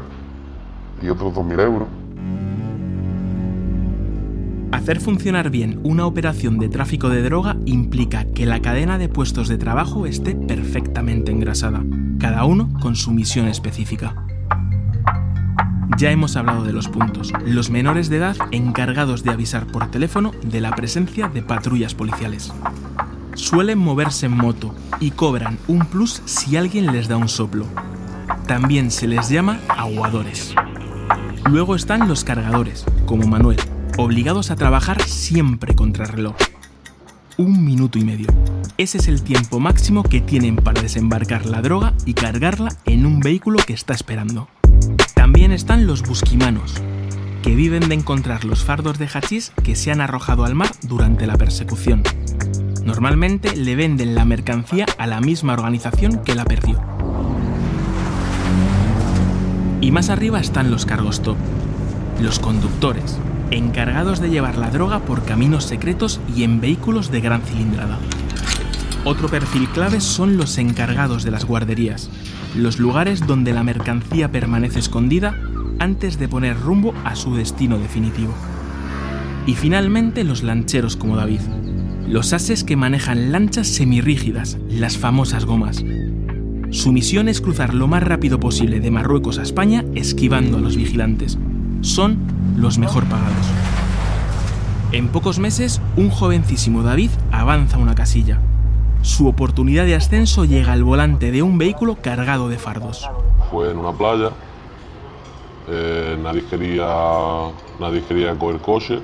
y 1.02 1.10
otros 1.10 1.34
2.000 1.34 1.60
euros. 1.62 1.88
Hacer 4.72 5.02
funcionar 5.02 5.50
bien 5.50 5.80
una 5.84 6.06
operación 6.06 6.58
de 6.58 6.70
tráfico 6.70 7.10
de 7.10 7.22
droga 7.22 7.58
implica 7.66 8.26
que 8.26 8.46
la 8.46 8.62
cadena 8.62 8.98
de 8.98 9.10
puestos 9.10 9.48
de 9.48 9.58
trabajo 9.58 10.06
esté 10.06 10.34
perfectamente 10.34 11.32
engrasada, 11.32 11.84
cada 12.20 12.46
uno 12.46 12.70
con 12.82 12.96
su 12.96 13.12
misión 13.12 13.48
específica. 13.48 14.26
Ya 15.98 16.10
hemos 16.10 16.36
hablado 16.38 16.64
de 16.64 16.74
los 16.74 16.88
puntos, 16.88 17.34
los 17.46 17.70
menores 17.70 18.10
de 18.10 18.18
edad 18.18 18.38
encargados 18.52 19.24
de 19.24 19.32
avisar 19.32 19.68
por 19.68 19.92
teléfono 19.92 20.32
de 20.44 20.62
la 20.62 20.72
presencia 20.72 21.28
de 21.28 21.44
patrullas 21.44 21.94
policiales. 21.94 22.52
Suelen 23.36 23.78
moverse 23.78 24.26
en 24.26 24.38
moto 24.38 24.74
y 25.00 25.12
cobran 25.12 25.60
un 25.68 25.86
plus 25.86 26.22
si 26.26 26.56
alguien 26.56 26.92
les 26.92 27.08
da 27.08 27.18
un 27.18 27.30
soplo. 27.30 27.66
También 28.48 28.90
se 28.90 29.08
les 29.08 29.30
llama 29.30 29.60
aguadores. 29.68 30.56
Luego 31.50 31.76
están 31.76 32.08
los 32.08 32.24
cargadores, 32.24 32.86
como 33.06 33.28
Manuel, 33.28 33.58
obligados 33.98 34.52
a 34.52 34.56
trabajar 34.56 35.02
siempre 35.04 35.76
contra 35.76 36.06
reloj. 36.06 36.36
Un 37.38 37.66
minuto 37.66 37.98
y 37.98 38.04
medio. 38.04 38.28
Ese 38.78 38.98
es 38.98 39.08
el 39.08 39.24
tiempo 39.24 39.60
máximo 39.60 40.04
que 40.04 40.22
tienen 40.22 40.56
para 40.56 40.82
desembarcar 40.82 41.46
la 41.46 41.62
droga 41.62 41.94
y 42.06 42.14
cargarla 42.14 42.70
en 42.86 43.06
un 43.06 43.20
vehículo 43.20 43.60
que 43.66 43.74
está 43.74 43.94
esperando. 43.94 44.48
También 45.16 45.52
están 45.52 45.88
los 45.88 46.04
busquimanos, 46.04 46.76
que 47.42 47.56
viven 47.56 47.90
de 47.90 47.96
encontrar 47.96 48.46
los 48.46 48.64
fardos 48.64 48.98
de 49.00 49.08
hachís 49.08 49.52
que 49.64 49.76
se 49.76 49.92
han 49.92 50.02
arrojado 50.02 50.46
al 50.46 50.56
mar 50.56 50.72
durante 50.84 51.28
la 51.28 51.38
persecución. 51.38 52.04
Normalmente 52.84 53.56
le 53.56 53.76
venden 53.76 54.16
la 54.16 54.26
mercancía 54.26 54.86
a 54.98 55.08
la 55.08 55.22
misma 55.22 55.54
organización 55.54 56.24
que 56.24 56.36
la 56.36 56.46
perdió. 56.46 56.80
Y 59.80 59.92
más 59.92 60.10
arriba 60.10 60.40
están 60.40 60.70
los 60.70 60.86
cargos 60.86 61.22
top, 61.22 61.38
los 62.22 62.40
conductores, 62.40 63.18
encargados 63.52 64.20
de 64.20 64.30
llevar 64.30 64.58
la 64.58 64.72
droga 64.72 65.00
por 65.00 65.24
caminos 65.24 65.66
secretos 65.66 66.20
y 66.36 66.44
en 66.44 66.62
vehículos 66.62 67.12
de 67.12 67.22
gran 67.22 67.42
cilindrada. 67.42 68.00
Otro 69.04 69.30
perfil 69.30 69.68
clave 69.70 70.00
son 70.00 70.38
los 70.38 70.58
encargados 70.58 71.24
de 71.24 71.32
las 71.32 71.46
guarderías, 71.46 72.10
los 72.56 72.80
lugares 72.80 73.26
donde 73.28 73.54
la 73.54 73.64
mercancía 73.64 74.32
permanece 74.32 74.80
escondida 74.80 75.36
antes 75.80 76.18
de 76.18 76.28
poner 76.28 76.60
rumbo 76.60 76.94
a 77.04 77.16
su 77.16 77.36
destino 77.36 77.78
definitivo. 77.78 78.34
Y 79.48 79.56
finalmente 79.56 80.24
los 80.24 80.44
lancheros 80.44 80.96
como 80.96 81.16
David, 81.16 81.42
los 82.08 82.34
ases 82.34 82.64
que 82.64 82.76
manejan 82.76 83.32
lanchas 83.32 83.68
semirrígidas, 83.68 84.58
las 84.70 84.98
famosas 84.98 85.46
gomas. 85.46 85.84
Su 86.70 86.92
misión 86.92 87.28
es 87.28 87.42
cruzar 87.42 87.74
lo 87.74 87.88
más 87.88 88.04
rápido 88.04 88.40
posible 88.40 88.80
de 88.80 88.92
Marruecos 88.92 89.40
a 89.40 89.44
España 89.44 89.84
esquivando 89.96 90.58
a 90.58 90.62
los 90.62 90.78
vigilantes. 90.78 91.38
Son 91.82 92.31
los 92.56 92.78
mejor 92.78 93.06
pagados. 93.06 93.48
En 94.92 95.08
pocos 95.08 95.40
meses, 95.40 95.82
un 95.96 96.10
jovencísimo 96.10 96.84
David 96.84 97.12
avanza 97.32 97.78
una 97.78 97.96
casilla. 97.96 98.42
Su 99.02 99.28
oportunidad 99.28 99.86
de 99.86 99.96
ascenso 99.96 100.46
llega 100.46 100.74
al 100.74 100.84
volante 100.84 101.32
de 101.32 101.42
un 101.42 101.58
vehículo 101.58 101.98
cargado 102.02 102.50
de 102.50 102.58
fardos. 102.58 103.10
Fue 103.50 103.72
en 103.72 103.78
una 103.78 103.94
playa, 103.94 104.32
eh, 105.70 106.20
nadie, 106.22 106.44
quería, 106.46 106.88
nadie 107.80 108.04
quería 108.04 108.38
coger 108.38 108.60
coche, 108.60 109.00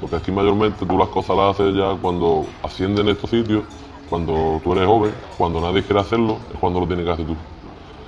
porque 0.00 0.16
aquí 0.16 0.32
mayormente 0.32 0.84
tú 0.84 0.98
las 0.98 1.08
cosas 1.08 1.36
las 1.36 1.54
haces 1.54 1.74
ya 1.74 1.94
cuando 2.00 2.46
ascienden 2.62 3.08
estos 3.08 3.30
sitios, 3.30 3.62
cuando 4.08 4.60
tú 4.64 4.72
eres 4.72 4.86
joven, 4.86 5.14
cuando 5.38 5.60
nadie 5.60 5.84
quiere 5.84 6.00
hacerlo, 6.00 6.38
es 6.52 6.58
cuando 6.58 6.80
lo 6.80 6.86
tienes 6.86 7.04
que 7.04 7.12
hacer 7.12 7.26
tú. 7.26 7.36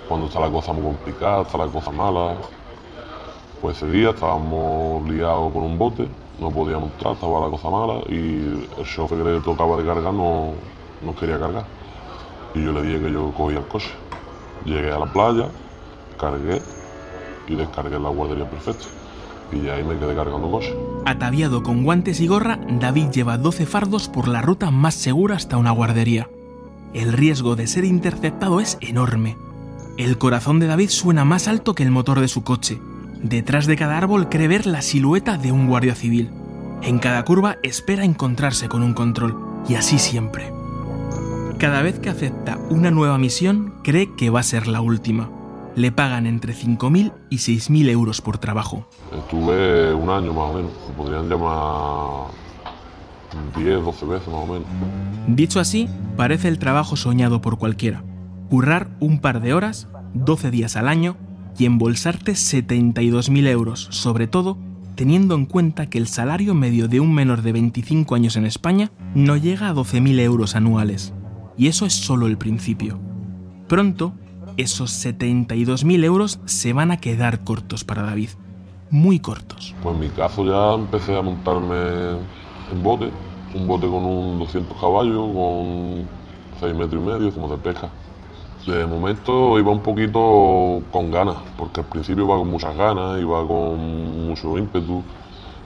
Cuando 0.08 0.26
está 0.26 0.40
la 0.40 0.50
cosa 0.50 0.72
muy 0.72 0.82
complicada, 0.82 1.42
está 1.42 1.58
la 1.58 1.66
cosa 1.68 1.92
mala. 1.92 2.34
Pues 3.62 3.76
ese 3.76 3.92
día 3.92 4.10
estábamos 4.10 5.08
liados 5.08 5.52
con 5.52 5.62
un 5.62 5.78
bote, 5.78 6.08
no 6.40 6.50
podíamos 6.50 6.90
entrar, 6.90 7.14
estaba 7.14 7.38
la 7.38 7.48
cosa 7.48 7.70
mala 7.70 8.00
y 8.08 8.66
el 8.76 8.84
chofer 8.84 9.18
que 9.18 9.24
le 9.24 9.40
tocaba 9.40 9.76
de 9.76 9.84
cargar 9.84 10.12
no, 10.12 10.54
no 11.00 11.14
quería 11.14 11.38
cargar. 11.38 11.64
Y 12.56 12.64
yo 12.64 12.72
le 12.72 12.82
dije 12.82 13.00
que 13.00 13.12
yo 13.12 13.32
cogía 13.32 13.58
el 13.60 13.66
coche. 13.68 13.90
Llegué 14.64 14.90
a 14.90 14.98
la 14.98 15.06
playa, 15.06 15.46
cargué 16.18 16.60
y 17.46 17.54
descargué 17.54 18.00
la 18.00 18.08
guardería 18.08 18.50
perfecta. 18.50 18.86
Y 19.52 19.68
ahí 19.68 19.84
me 19.84 19.96
quedé 19.96 20.16
cargando 20.16 20.50
coche. 20.50 20.74
Ataviado 21.06 21.62
con 21.62 21.84
guantes 21.84 22.20
y 22.20 22.26
gorra, 22.26 22.58
David 22.68 23.10
lleva 23.10 23.38
12 23.38 23.66
fardos 23.66 24.08
por 24.08 24.26
la 24.26 24.42
ruta 24.42 24.72
más 24.72 24.94
segura 24.94 25.36
hasta 25.36 25.56
una 25.56 25.70
guardería. 25.70 26.28
El 26.94 27.12
riesgo 27.12 27.54
de 27.54 27.68
ser 27.68 27.84
interceptado 27.84 28.58
es 28.58 28.76
enorme. 28.80 29.36
El 29.98 30.18
corazón 30.18 30.58
de 30.58 30.66
David 30.66 30.88
suena 30.88 31.24
más 31.24 31.46
alto 31.46 31.76
que 31.76 31.84
el 31.84 31.92
motor 31.92 32.18
de 32.18 32.26
su 32.26 32.42
coche. 32.42 32.80
Detrás 33.22 33.66
de 33.66 33.76
cada 33.76 33.96
árbol 33.96 34.28
cree 34.28 34.48
ver 34.48 34.66
la 34.66 34.82
silueta 34.82 35.38
de 35.38 35.52
un 35.52 35.68
guardia 35.68 35.94
civil. 35.94 36.30
En 36.82 36.98
cada 36.98 37.24
curva 37.24 37.56
espera 37.62 38.04
encontrarse 38.04 38.68
con 38.68 38.82
un 38.82 38.94
control. 38.94 39.62
Y 39.68 39.76
así 39.76 40.00
siempre. 40.00 40.52
Cada 41.58 41.82
vez 41.82 42.00
que 42.00 42.10
acepta 42.10 42.58
una 42.68 42.90
nueva 42.90 43.18
misión, 43.18 43.74
cree 43.84 44.16
que 44.16 44.30
va 44.30 44.40
a 44.40 44.42
ser 44.42 44.66
la 44.66 44.80
última. 44.80 45.30
Le 45.76 45.92
pagan 45.92 46.26
entre 46.26 46.52
5.000 46.52 47.12
y 47.30 47.36
6.000 47.36 47.90
euros 47.90 48.20
por 48.20 48.38
trabajo. 48.38 48.88
Estuve 49.16 49.94
un 49.94 50.10
año 50.10 50.32
más 50.32 50.50
o 50.50 50.54
menos, 50.54 50.72
se 50.84 50.92
podrían 50.92 51.28
llamar 51.28 52.26
10, 53.56 53.84
12 53.84 54.06
veces 54.06 54.28
más 54.28 54.42
o 54.42 54.46
menos. 54.46 54.66
Dicho 55.28 55.60
así, 55.60 55.88
parece 56.16 56.48
el 56.48 56.58
trabajo 56.58 56.96
soñado 56.96 57.40
por 57.40 57.56
cualquiera. 57.56 58.02
Currar 58.50 58.88
un 58.98 59.20
par 59.20 59.40
de 59.40 59.54
horas, 59.54 59.86
12 60.14 60.50
días 60.50 60.74
al 60.74 60.88
año 60.88 61.16
y 61.58 61.66
embolsarte 61.66 62.32
72.000 62.32 63.48
euros, 63.48 63.88
sobre 63.90 64.26
todo 64.26 64.58
teniendo 64.94 65.34
en 65.34 65.46
cuenta 65.46 65.86
que 65.86 65.98
el 65.98 66.06
salario 66.06 66.54
medio 66.54 66.88
de 66.88 67.00
un 67.00 67.14
menor 67.14 67.42
de 67.42 67.52
25 67.52 68.14
años 68.14 68.36
en 68.36 68.44
España 68.44 68.92
no 69.14 69.36
llega 69.36 69.68
a 69.68 69.74
12.000 69.74 70.20
euros 70.20 70.54
anuales. 70.54 71.14
Y 71.56 71.68
eso 71.68 71.86
es 71.86 71.94
solo 71.94 72.26
el 72.26 72.38
principio. 72.38 72.98
Pronto, 73.68 74.14
esos 74.56 75.04
72.000 75.04 76.04
euros 76.04 76.40
se 76.44 76.72
van 76.72 76.90
a 76.90 76.98
quedar 76.98 77.42
cortos 77.44 77.84
para 77.84 78.02
David. 78.02 78.30
Muy 78.90 79.18
cortos. 79.18 79.74
Pues 79.82 79.94
en 79.94 80.00
mi 80.00 80.08
caso 80.10 80.44
ya 80.44 80.74
empecé 80.74 81.16
a 81.16 81.22
montarme 81.22 81.76
en 82.70 82.82
bote, 82.82 83.10
un 83.54 83.66
bote 83.66 83.86
con 83.86 84.04
un 84.04 84.38
200 84.38 84.78
caballos, 84.78 85.32
con 85.34 86.06
6 86.60 86.74
metros 86.74 87.02
y 87.02 87.06
medio, 87.06 87.32
como 87.32 87.48
de 87.48 87.56
pesca. 87.56 87.90
De 88.66 88.86
momento 88.86 89.58
iba 89.58 89.72
un 89.72 89.80
poquito 89.80 90.82
con 90.92 91.10
ganas, 91.10 91.36
porque 91.58 91.80
al 91.80 91.86
principio 91.86 92.24
iba 92.24 92.36
con 92.36 92.48
muchas 92.48 92.76
ganas, 92.76 93.20
iba 93.20 93.46
con 93.46 94.28
mucho 94.28 94.56
ímpetu, 94.56 95.02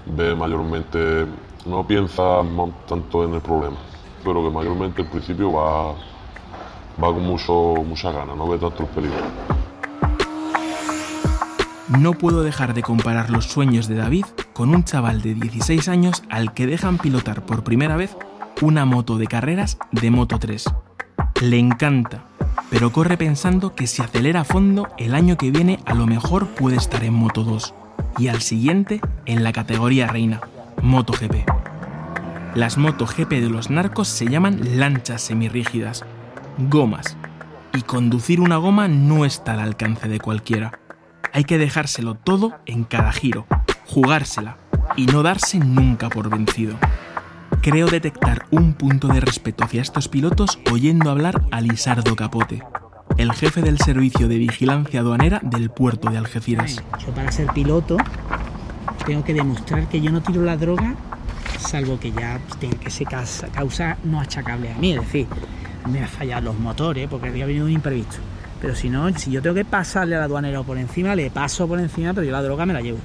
ve 0.07 0.35
mayormente, 0.35 1.27
no 1.67 1.87
piensa 1.87 2.41
tanto 2.89 3.25
en 3.25 3.35
el 3.35 3.41
problema, 3.43 3.77
pero 4.25 4.43
que 4.43 4.51
mayormente 4.51 5.03
al 5.03 5.11
principio 5.11 5.53
va, 5.53 5.93
va 5.93 7.13
con 7.13 7.23
mucho, 7.23 7.75
muchas 7.87 8.15
ganas, 8.15 8.35
no 8.35 8.49
ve 8.49 8.57
tanto 8.57 8.85
el 8.85 8.89
peligro. 8.89 9.17
No 12.01 12.15
puedo 12.15 12.43
dejar 12.43 12.73
de 12.75 12.83
comparar 12.83 13.31
los 13.31 13.45
sueños 13.45 13.89
de 13.89 13.97
David 13.97 14.25
con 14.55 14.75
un 14.75 14.85
chaval 14.85 15.23
de 15.23 15.35
16 15.35 15.89
años 15.89 16.23
al 16.31 16.55
que 16.55 16.67
dejan 16.67 16.99
pilotar 16.99 17.45
por 17.45 17.63
primera 17.63 17.97
vez 17.97 18.17
una 18.63 18.87
moto 18.87 19.19
de 19.19 19.27
carreras 19.27 19.79
de 19.93 20.11
Moto 20.11 20.39
3. 20.39 20.65
Le 21.43 21.59
encanta, 21.59 22.25
pero 22.71 22.93
corre 22.93 23.17
pensando 23.17 23.75
que 23.75 23.87
si 23.87 24.03
acelera 24.03 24.41
a 24.41 24.45
fondo, 24.45 24.89
el 24.99 25.15
año 25.15 25.37
que 25.37 25.51
viene 25.51 25.79
a 25.87 25.95
lo 25.95 26.07
mejor 26.07 26.49
puede 26.49 26.77
estar 26.77 27.05
en 27.05 27.15
Moto 27.15 27.45
2 27.45 27.75
y 28.19 28.29
al 28.29 28.43
siguiente 28.43 29.01
en 29.27 29.45
la 29.45 29.53
categoría 29.53 30.07
reina, 30.07 30.41
MotoGP. 30.83 31.49
Las 32.55 32.79
MotoGP 32.79 33.31
de 33.31 33.51
los 33.51 33.71
narcos 33.71 34.09
se 34.09 34.27
llaman 34.27 34.79
lanchas 34.79 35.23
semirrígidas, 35.23 36.05
gomas, 36.59 37.17
y 37.75 37.83
conducir 37.83 38.41
una 38.41 38.57
goma 38.57 38.89
no 38.89 39.25
está 39.25 39.53
al 39.53 39.61
alcance 39.61 40.09
de 40.09 40.19
cualquiera. 40.19 40.79
Hay 41.33 41.45
que 41.45 41.59
dejárselo 41.59 42.15
todo 42.15 42.55
en 42.65 42.85
cada 42.85 43.13
giro, 43.13 43.47
jugársela 43.87 44.57
y 44.97 45.07
no 45.07 45.23
darse 45.23 45.59
nunca 45.59 46.09
por 46.09 46.31
vencido. 46.31 46.77
Creo 47.63 47.87
detectar 47.89 48.47
un 48.51 48.75
punto 48.75 49.09
de 49.09 49.21
respeto 49.21 49.65
hacia 49.65 49.83
estos 49.83 50.09
pilotos 50.09 50.59
oyendo 50.71 51.11
hablar 51.11 51.43
a 51.51 51.61
Lisardo 51.61 52.15
Capote, 52.15 52.63
el 53.17 53.33
jefe 53.33 53.63
del 53.63 53.79
servicio 53.79 54.29
de 54.29 54.39
vigilancia 54.39 55.01
aduanera 55.01 55.41
del 55.43 55.71
puerto 55.71 56.11
de 56.11 56.19
Algeciras. 56.19 56.83
Yo 57.05 57.13
para 57.13 57.33
ser 57.33 57.49
piloto 57.49 57.97
tengo 59.05 59.25
que 59.25 59.35
demostrar 59.35 59.89
que 59.89 60.01
yo 60.01 60.11
no 60.13 60.23
tiro 60.23 60.43
la 60.43 60.57
droga, 60.57 60.95
salvo 61.59 61.99
que 61.99 62.13
ya 62.13 62.41
tenga 62.61 62.79
que 62.79 62.91
ser 62.91 63.09
causa, 63.09 63.97
no 64.05 64.21
achacable 64.21 64.73
a 64.73 64.79
mí, 64.79 64.93
es 64.93 65.01
decir, 65.01 65.27
me 65.91 66.01
han 66.01 66.09
fallado 66.09 66.43
los 66.43 66.59
motores 66.59 67.09
porque 67.09 67.29
había 67.29 67.47
venido 67.47 67.67
un 67.67 67.73
imprevisto. 67.73 68.17
Pero 68.61 68.75
si 68.75 68.89
no, 68.89 69.13
si 69.19 69.31
yo 69.31 69.43
tengo 69.43 69.55
que 69.55 69.65
pasarle 69.65 70.17
al 70.17 70.23
aduanero 70.23 70.65
por 70.65 70.79
encima, 70.79 71.15
le 71.15 71.31
paso 71.31 71.69
por 71.69 71.79
encima, 71.79 72.15
pero 72.15 72.25
yo 72.25 72.33
la 72.33 72.43
droga 72.43 72.65
me 72.65 72.73
la 72.73 72.81
llevo. 72.81 72.99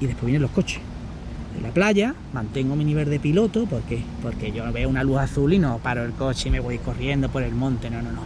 Y 0.00 0.06
después 0.06 0.26
vienen 0.26 0.42
los 0.42 0.50
coches. 0.50 0.80
En 1.58 1.64
la 1.64 1.70
playa 1.70 2.14
mantengo 2.32 2.76
mi 2.76 2.84
nivel 2.84 3.10
de 3.10 3.18
piloto, 3.20 3.66
¿por 3.66 3.82
qué? 3.82 4.02
Porque 4.22 4.52
yo 4.52 4.70
veo 4.72 4.88
una 4.88 5.02
luz 5.02 5.18
azul 5.18 5.52
y 5.52 5.58
no 5.58 5.78
paro 5.78 6.04
el 6.04 6.12
coche 6.12 6.48
y 6.48 6.52
me 6.52 6.60
voy 6.60 6.78
corriendo 6.78 7.28
por 7.28 7.42
el 7.42 7.52
monte, 7.54 7.90
no, 7.90 8.00
no, 8.00 8.12
no. 8.12 8.22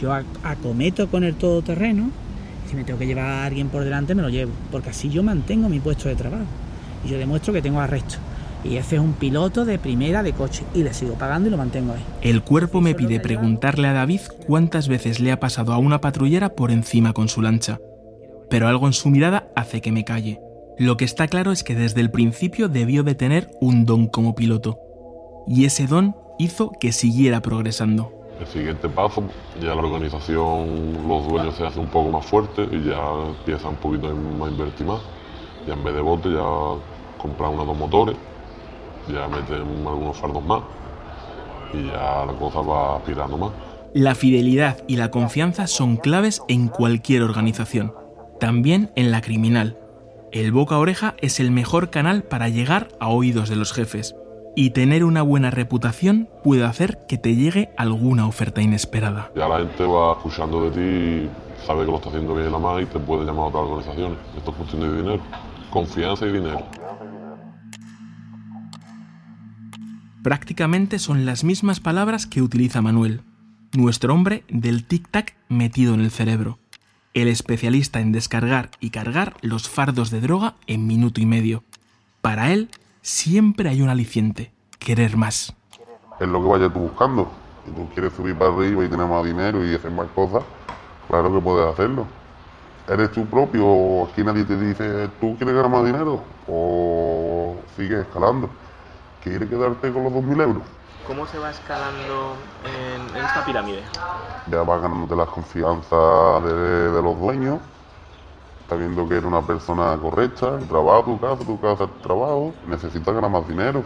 Yo 0.00 0.10
ac- 0.12 0.24
acometo 0.42 1.08
con 1.08 1.22
el 1.24 1.34
todoterreno, 1.34 2.10
si 2.68 2.76
me 2.76 2.84
tengo 2.84 2.98
que 2.98 3.06
llevar 3.06 3.24
a 3.26 3.44
alguien 3.44 3.68
por 3.68 3.84
delante 3.84 4.14
me 4.14 4.22
lo 4.22 4.30
llevo, 4.30 4.52
porque 4.72 4.90
así 4.90 5.10
yo 5.10 5.22
mantengo 5.22 5.68
mi 5.68 5.78
puesto 5.78 6.08
de 6.08 6.16
trabajo. 6.16 6.44
Y 7.04 7.10
yo 7.10 7.18
demuestro 7.18 7.52
que 7.52 7.60
tengo 7.62 7.80
arresto. 7.80 8.16
Y 8.62 8.76
ese 8.76 8.96
es 8.96 9.00
un 9.00 9.14
piloto 9.14 9.64
de 9.64 9.78
primera 9.78 10.22
de 10.22 10.32
coche 10.34 10.64
y 10.74 10.82
le 10.82 10.92
sigo 10.92 11.14
pagando 11.14 11.48
y 11.48 11.50
lo 11.50 11.56
mantengo 11.56 11.94
ahí. 11.94 12.02
El 12.22 12.42
cuerpo 12.42 12.80
me 12.82 12.94
pide 12.94 13.18
preguntarle 13.20 13.88
a 13.88 13.92
David 13.94 14.20
cuántas 14.46 14.86
veces 14.88 15.18
le 15.20 15.32
ha 15.32 15.40
pasado 15.40 15.72
a 15.72 15.78
una 15.78 16.00
patrullera 16.02 16.50
por 16.50 16.70
encima 16.70 17.12
con 17.14 17.28
su 17.28 17.40
lancha. 17.42 17.78
Pero 18.50 18.68
algo 18.68 18.86
en 18.86 18.92
su 18.92 19.08
mirada 19.10 19.48
hace 19.56 19.80
que 19.80 19.92
me 19.92 20.04
calle. 20.04 20.40
Lo 20.80 20.96
que 20.96 21.04
está 21.04 21.28
claro 21.28 21.52
es 21.52 21.62
que 21.62 21.74
desde 21.74 22.00
el 22.00 22.10
principio 22.10 22.70
debió 22.70 23.02
de 23.02 23.14
tener 23.14 23.50
un 23.60 23.84
don 23.84 24.06
como 24.06 24.34
piloto. 24.34 24.78
Y 25.46 25.66
ese 25.66 25.86
don 25.86 26.16
hizo 26.38 26.70
que 26.80 26.92
siguiera 26.92 27.42
progresando. 27.42 28.10
El 28.40 28.46
siguiente 28.46 28.88
paso, 28.88 29.24
ya 29.60 29.74
la 29.74 29.82
organización, 29.82 31.06
los 31.06 31.28
dueños 31.28 31.54
se 31.54 31.66
hacen 31.66 31.82
un 31.82 31.88
poco 31.88 32.08
más 32.08 32.24
fuertes 32.24 32.66
y 32.72 32.82
ya 32.88 32.96
empiezan 33.26 33.72
un 33.72 33.76
poquito 33.76 34.06
a 34.06 34.48
invertir 34.48 34.86
más. 34.86 35.02
Ya 35.66 35.74
en 35.74 35.84
vez 35.84 35.94
de 35.94 36.00
bote 36.00 36.30
ya 36.30 37.18
compran 37.18 37.52
unos 37.52 37.66
dos 37.66 37.76
motores, 37.76 38.16
ya 39.12 39.28
meten 39.28 39.86
algunos 39.86 40.16
fardos 40.16 40.42
más 40.46 40.62
y 41.74 41.88
ya 41.88 42.24
la 42.24 42.32
cosa 42.38 42.62
va 42.62 42.96
aspirando 42.96 43.36
más. 43.36 43.52
La 43.92 44.14
fidelidad 44.14 44.78
y 44.88 44.96
la 44.96 45.10
confianza 45.10 45.66
son 45.66 45.98
claves 45.98 46.40
en 46.48 46.68
cualquier 46.68 47.20
organización, 47.20 47.92
también 48.38 48.90
en 48.96 49.10
la 49.10 49.20
criminal. 49.20 49.76
El 50.32 50.52
boca 50.52 50.76
a 50.76 50.78
oreja 50.78 51.16
es 51.18 51.40
el 51.40 51.50
mejor 51.50 51.90
canal 51.90 52.22
para 52.22 52.48
llegar 52.48 52.86
a 53.00 53.08
oídos 53.08 53.48
de 53.48 53.56
los 53.56 53.72
jefes, 53.72 54.14
y 54.54 54.70
tener 54.70 55.02
una 55.02 55.22
buena 55.22 55.50
reputación 55.50 56.28
puede 56.44 56.64
hacer 56.64 56.98
que 57.08 57.18
te 57.18 57.34
llegue 57.34 57.70
alguna 57.76 58.28
oferta 58.28 58.62
inesperada. 58.62 59.32
Ya 59.34 59.48
la 59.48 59.58
gente 59.58 59.84
va 59.84 60.12
escuchando 60.12 60.70
de 60.70 60.70
ti 60.70 60.80
y 60.80 61.66
sabe 61.66 61.84
que 61.84 61.90
lo 61.90 61.96
está 61.96 62.10
haciendo 62.10 62.36
bien 62.36 62.52
la 62.52 62.58
más 62.60 62.80
y 62.80 62.86
te 62.86 63.00
puede 63.00 63.24
llamar 63.24 63.46
a 63.46 63.48
otras 63.48 63.62
organizaciones. 63.64 64.18
Esto 64.36 64.50
es 64.52 64.56
cuestión 64.56 64.82
de 64.82 64.96
dinero, 64.98 65.22
confianza 65.68 66.26
y 66.26 66.32
dinero. 66.32 66.62
Prácticamente 70.22 71.00
son 71.00 71.26
las 71.26 71.42
mismas 71.42 71.80
palabras 71.80 72.26
que 72.28 72.40
utiliza 72.40 72.82
Manuel, 72.82 73.22
nuestro 73.72 74.14
hombre 74.14 74.44
del 74.48 74.86
tic-tac 74.86 75.34
metido 75.48 75.94
en 75.94 76.02
el 76.02 76.12
cerebro, 76.12 76.59
el 77.14 77.28
especialista 77.28 78.00
en 78.00 78.12
descargar 78.12 78.70
y 78.80 78.90
cargar 78.90 79.34
los 79.42 79.68
fardos 79.68 80.10
de 80.10 80.20
droga 80.20 80.54
en 80.66 80.86
minuto 80.86 81.20
y 81.20 81.26
medio. 81.26 81.64
Para 82.20 82.52
él, 82.52 82.70
siempre 83.02 83.68
hay 83.68 83.82
un 83.82 83.88
aliciente, 83.88 84.52
querer 84.78 85.16
más. 85.16 85.54
Es 86.20 86.28
lo 86.28 86.42
que 86.42 86.48
vayas 86.48 86.72
tú 86.72 86.80
buscando. 86.80 87.30
Si 87.64 87.72
tú 87.72 87.88
quieres 87.94 88.12
subir 88.12 88.36
para 88.36 88.52
arriba 88.52 88.84
y 88.84 88.88
tener 88.88 89.06
más 89.06 89.24
dinero 89.24 89.66
y 89.66 89.74
hacer 89.74 89.90
más 89.90 90.08
cosas, 90.14 90.42
claro 91.08 91.32
que 91.32 91.40
puedes 91.40 91.72
hacerlo. 91.72 92.06
¿Eres 92.88 93.12
tú 93.12 93.26
propio 93.26 93.66
o 93.66 94.08
aquí 94.08 94.24
nadie 94.24 94.44
te 94.44 94.58
dice, 94.58 95.08
tú 95.20 95.36
quieres 95.36 95.54
ganar 95.54 95.70
más 95.70 95.84
dinero? 95.84 96.22
O 96.48 97.56
sigues 97.76 98.00
escalando. 98.00 98.50
¿Quieres 99.22 99.48
quedarte 99.48 99.92
con 99.92 100.04
los 100.04 100.12
2.000 100.12 100.42
euros? 100.42 100.62
¿Cómo 101.10 101.26
se 101.26 101.38
va 101.40 101.50
escalando 101.50 102.36
en, 102.64 103.16
esta 103.16 103.44
pirámide? 103.44 103.82
Ya 104.48 104.62
vas 104.62 104.80
ganándote 104.80 105.16
la 105.16 105.26
confianza 105.26 105.96
de, 106.38 106.92
de 106.92 107.02
los 107.02 107.18
dueños, 107.18 107.58
está 108.62 108.76
viendo 108.76 109.08
que 109.08 109.14
eres 109.14 109.26
una 109.26 109.44
persona 109.44 109.98
correcta, 110.00 110.60
trabajo 110.68 111.02
tu 111.02 111.18
casa, 111.18 111.44
tu 111.44 111.60
casa, 111.60 111.86
tu 111.88 112.00
trabajo, 112.00 112.54
necesitas 112.68 113.12
ganar 113.12 113.28
más 113.28 113.48
dinero. 113.48 113.82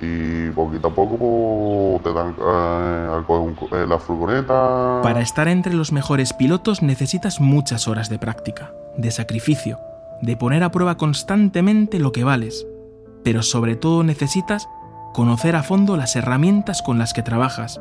Y 0.00 0.48
poquito 0.52 0.88
a 0.88 0.94
poco 0.94 2.00
pues, 2.00 2.02
te 2.02 2.18
dan 2.18 2.34
eh, 2.40 3.22
eh, 3.72 3.86
la 3.86 3.98
furgoneta. 3.98 5.00
Para 5.02 5.20
estar 5.20 5.48
entre 5.48 5.74
los 5.74 5.92
mejores 5.92 6.32
pilotos 6.32 6.80
necesitas 6.80 7.42
muchas 7.42 7.88
horas 7.88 8.08
de 8.08 8.18
práctica, 8.18 8.72
de 8.96 9.10
sacrificio, 9.10 9.78
de 10.22 10.34
poner 10.34 10.64
a 10.64 10.70
prueba 10.70 10.96
constantemente 10.96 11.98
lo 11.98 12.10
que 12.12 12.24
vales. 12.24 12.66
Pero 13.22 13.42
sobre 13.42 13.76
todo 13.76 14.02
necesitas 14.02 14.66
conocer 15.12 15.56
a 15.56 15.62
fondo 15.62 15.96
las 15.96 16.16
herramientas 16.16 16.82
con 16.82 16.98
las 16.98 17.12
que 17.12 17.22
trabajas. 17.22 17.80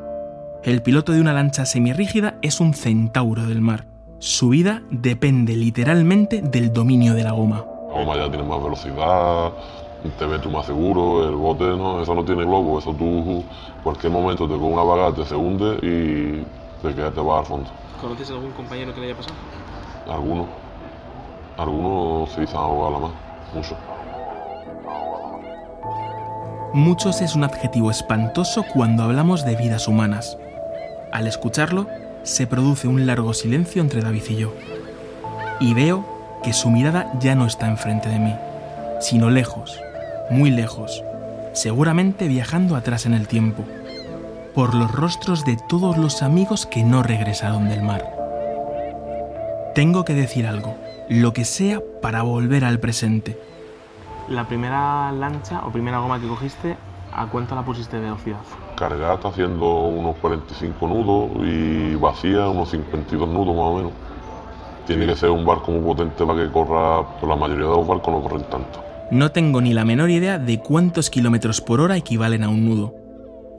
El 0.64 0.82
piloto 0.82 1.12
de 1.12 1.22
una 1.22 1.34
lancha 1.34 1.66
semirrígida 1.66 2.36
es 2.42 2.60
un 2.60 2.74
centauro 2.74 3.46
del 3.46 3.62
mar. 3.62 3.86
Su 4.20 4.50
vida 4.50 4.82
depende 4.90 5.56
literalmente 5.56 6.42
del 6.42 6.74
dominio 6.74 7.14
de 7.14 7.24
la 7.24 7.32
goma. 7.32 7.66
La 7.90 8.00
goma 8.00 8.18
ya 8.18 8.30
tiene 8.30 8.44
más 8.44 8.62
velocidad, 8.62 9.54
te 10.18 10.26
ves 10.26 10.42
tú 10.42 10.50
más 10.50 10.66
seguro, 10.66 11.28
el 11.28 11.36
bote 11.36 11.64
no, 11.64 12.02
eso 12.02 12.14
no 12.14 12.26
tiene 12.26 12.44
globo, 12.44 12.80
eso 12.80 12.94
tú 12.94 13.44
cualquier 13.84 14.12
momento 14.12 14.48
te 14.48 14.56
con 14.56 14.74
una 14.74 14.84
bagate 14.84 15.26
se 15.26 15.36
hunde 15.36 15.76
y 15.82 16.44
te 16.82 16.94
quedas 16.94 17.14
te 17.14 17.22
vas 17.22 17.40
al 17.40 17.46
fondo. 17.46 17.70
¿Conoces 18.02 18.30
algún 18.32 18.52
compañero 18.52 18.94
que 18.94 19.02
le 19.02 19.08
haya 19.08 19.16
pasado? 19.16 19.36
Algunos. 20.10 20.48
Algunos 21.58 22.30
sí 22.30 22.48
se 22.48 22.56
han 22.56 22.64
ahogado 22.64 22.92
la 22.92 23.00
más, 23.00 23.12
muchos. 23.54 23.78
Muchos 26.74 27.22
es 27.22 27.34
un 27.34 27.44
adjetivo 27.44 27.90
espantoso 27.90 28.64
cuando 28.72 29.02
hablamos 29.02 29.44
de 29.44 29.56
vidas 29.56 29.88
humanas. 29.88 30.38
Al 31.12 31.26
escucharlo, 31.26 31.88
se 32.22 32.46
produce 32.46 32.88
un 32.88 33.08
largo 33.08 33.34
silencio 33.34 33.82
entre 33.82 34.02
David 34.02 34.22
y 34.30 34.36
yo. 34.36 34.54
Y 35.60 35.74
veo 35.74 36.06
que 36.44 36.54
su 36.54 36.70
mirada 36.70 37.12
ya 37.20 37.34
no 37.34 37.48
está 37.48 37.68
enfrente 37.68 38.08
de 38.10 38.20
mí, 38.20 38.36
sino 39.02 39.32
lejos, 39.32 39.82
muy 40.30 40.52
lejos, 40.52 41.04
seguramente 41.54 42.28
viajando 42.28 42.76
atrás 42.76 43.08
en 43.08 43.16
el 43.16 43.28
tiempo, 43.28 43.64
por 44.54 44.76
los 44.76 44.92
rostros 44.92 45.46
de 45.46 45.58
todos 45.68 45.98
los 45.98 46.22
amigos 46.22 46.68
que 46.68 46.84
no 46.84 47.02
regresaron 47.02 47.68
del 47.68 47.82
mar. 47.82 48.06
Tengo 49.74 50.06
que 50.06 50.14
decir 50.14 50.46
algo, 50.46 50.76
lo 51.10 51.34
que 51.34 51.46
sea 51.46 51.82
para 52.00 52.22
volver 52.22 52.64
al 52.64 52.80
presente 52.80 53.49
la 54.30 54.48
primera 54.48 55.12
lancha 55.12 55.62
o 55.66 55.72
primera 55.72 56.00
goma 56.00 56.20
que 56.20 56.28
cogiste, 56.28 56.78
¿a 57.14 57.26
cuánto 57.28 57.56
la 57.56 57.64
pusiste 57.64 57.98
de 57.98 58.04
velocidad? 58.04 58.40
Cargada 58.78 59.16
está 59.16 59.30
haciendo 59.30 59.84
unos 59.88 60.16
45 60.18 60.88
nudos 60.88 61.32
y 61.46 61.96
vacía 61.96 62.48
unos 62.48 62.70
52 62.70 63.28
nudos 63.28 63.56
más 63.56 63.66
o 63.66 63.76
menos. 63.78 63.92
Tiene 64.86 65.06
que 65.06 65.16
ser 65.16 65.30
un 65.30 65.46
barco 65.46 65.72
muy 65.72 65.82
potente 65.82 66.26
para 66.26 66.44
que 66.44 66.52
corra, 66.52 67.08
pero 67.16 67.28
la 67.28 67.36
mayoría 67.36 67.66
de 67.66 67.72
los 67.72 67.88
barcos 67.88 68.14
no 68.14 68.22
corren 68.22 68.44
tanto. 68.50 68.84
No 69.12 69.32
tengo 69.32 69.62
ni 69.62 69.74
la 69.74 69.86
menor 69.86 70.10
idea 70.10 70.38
de 70.38 70.60
cuántos 70.60 71.10
kilómetros 71.10 71.62
por 71.62 71.82
hora 71.82 71.98
equivalen 71.98 72.44
a 72.44 72.50
un 72.50 72.66
nudo. 72.66 73.09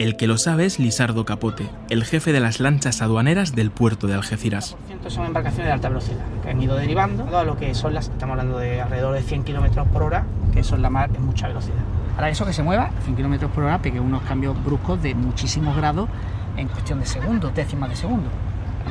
El 0.00 0.16
que 0.16 0.26
lo 0.26 0.38
sabe 0.38 0.64
es 0.64 0.78
Lisardo 0.78 1.26
Capote, 1.26 1.68
el 1.90 2.04
jefe 2.04 2.32
de 2.32 2.40
las 2.40 2.58
lanchas 2.58 3.02
aduaneras 3.02 3.54
del 3.54 3.70
puerto 3.70 4.06
de 4.06 4.14
Algeciras. 4.14 4.74
Son 5.08 5.26
embarcaciones 5.26 5.66
de 5.66 5.72
alta 5.72 5.90
velocidad 5.90 6.24
que 6.42 6.48
han 6.48 6.62
ido 6.62 6.74
derivando 6.74 7.36
a 7.36 7.44
lo 7.44 7.58
que 7.58 7.74
son 7.74 7.92
las, 7.92 8.08
estamos 8.08 8.38
hablando 8.38 8.56
de 8.56 8.80
alrededor 8.80 9.12
de 9.12 9.20
100 9.20 9.44
kilómetros 9.44 9.86
por 9.88 10.02
hora, 10.02 10.24
que 10.54 10.60
eso 10.60 10.74
en 10.74 10.80
la 10.80 10.88
mar 10.88 11.10
es 11.12 11.20
mucha 11.20 11.48
velocidad. 11.48 11.82
Para 12.16 12.30
eso 12.30 12.46
que 12.46 12.54
se 12.54 12.62
mueva 12.62 12.84
a 12.84 13.02
100 13.02 13.14
kilómetros 13.14 13.50
por 13.50 13.64
hora, 13.64 13.82
pegue 13.82 14.00
unos 14.00 14.22
cambios 14.22 14.56
bruscos 14.64 15.02
de 15.02 15.14
muchísimos 15.14 15.76
grados 15.76 16.08
en 16.56 16.68
cuestión 16.68 17.00
de 17.00 17.04
segundos, 17.04 17.54
décimas 17.54 17.90
de 17.90 17.96
segundo. 17.96 18.30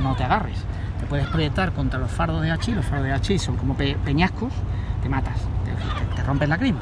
No 0.03 0.15
te 0.15 0.25
agarres. 0.25 0.59
Te 0.99 1.07
puedes 1.07 1.25
proyectar 1.29 1.71
contra 1.71 1.97
los 1.97 2.11
fardos 2.11 2.43
de 2.43 2.51
Hachi, 2.51 2.73
los 2.73 2.85
fardos 2.85 3.07
de 3.07 3.13
Hachi 3.13 3.39
son 3.39 3.57
como 3.57 3.75
peñascos, 3.75 4.53
te 5.01 5.09
matas, 5.09 5.39
te, 5.65 6.15
te 6.15 6.23
rompes 6.23 6.47
la 6.47 6.59
crima. 6.59 6.81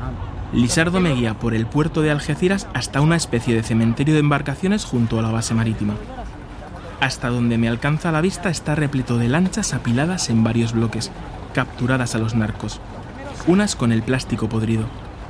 Lisardo 0.53 1.01
me 1.01 1.13
guía 1.13 1.33
por 1.33 1.53
el 1.53 1.65
puerto 1.65 2.01
de 2.01 2.10
Algeciras 2.10 2.67
hasta 2.73 3.01
una 3.01 3.17
especie 3.17 3.53
de 3.53 3.63
cementerio 3.63 4.13
de 4.13 4.21
embarcaciones 4.21 4.86
junto 4.86 5.19
a 5.19 5.21
la 5.21 5.29
base 5.29 5.53
marítima. 5.53 5.95
Hasta 7.01 7.29
donde 7.29 7.57
me 7.57 7.67
alcanza 7.67 8.13
la 8.13 8.21
vista 8.21 8.49
está 8.49 8.73
repleto 8.73 9.17
de 9.17 9.27
lanchas 9.27 9.73
apiladas 9.73 10.29
en 10.29 10.45
varios 10.45 10.71
bloques, 10.71 11.12
capturadas 11.53 12.15
a 12.15 12.19
los 12.19 12.33
narcos. 12.33 12.79
Unas 13.45 13.75
con 13.75 13.91
el 13.91 14.01
plástico 14.01 14.47
podrido, 14.47 14.86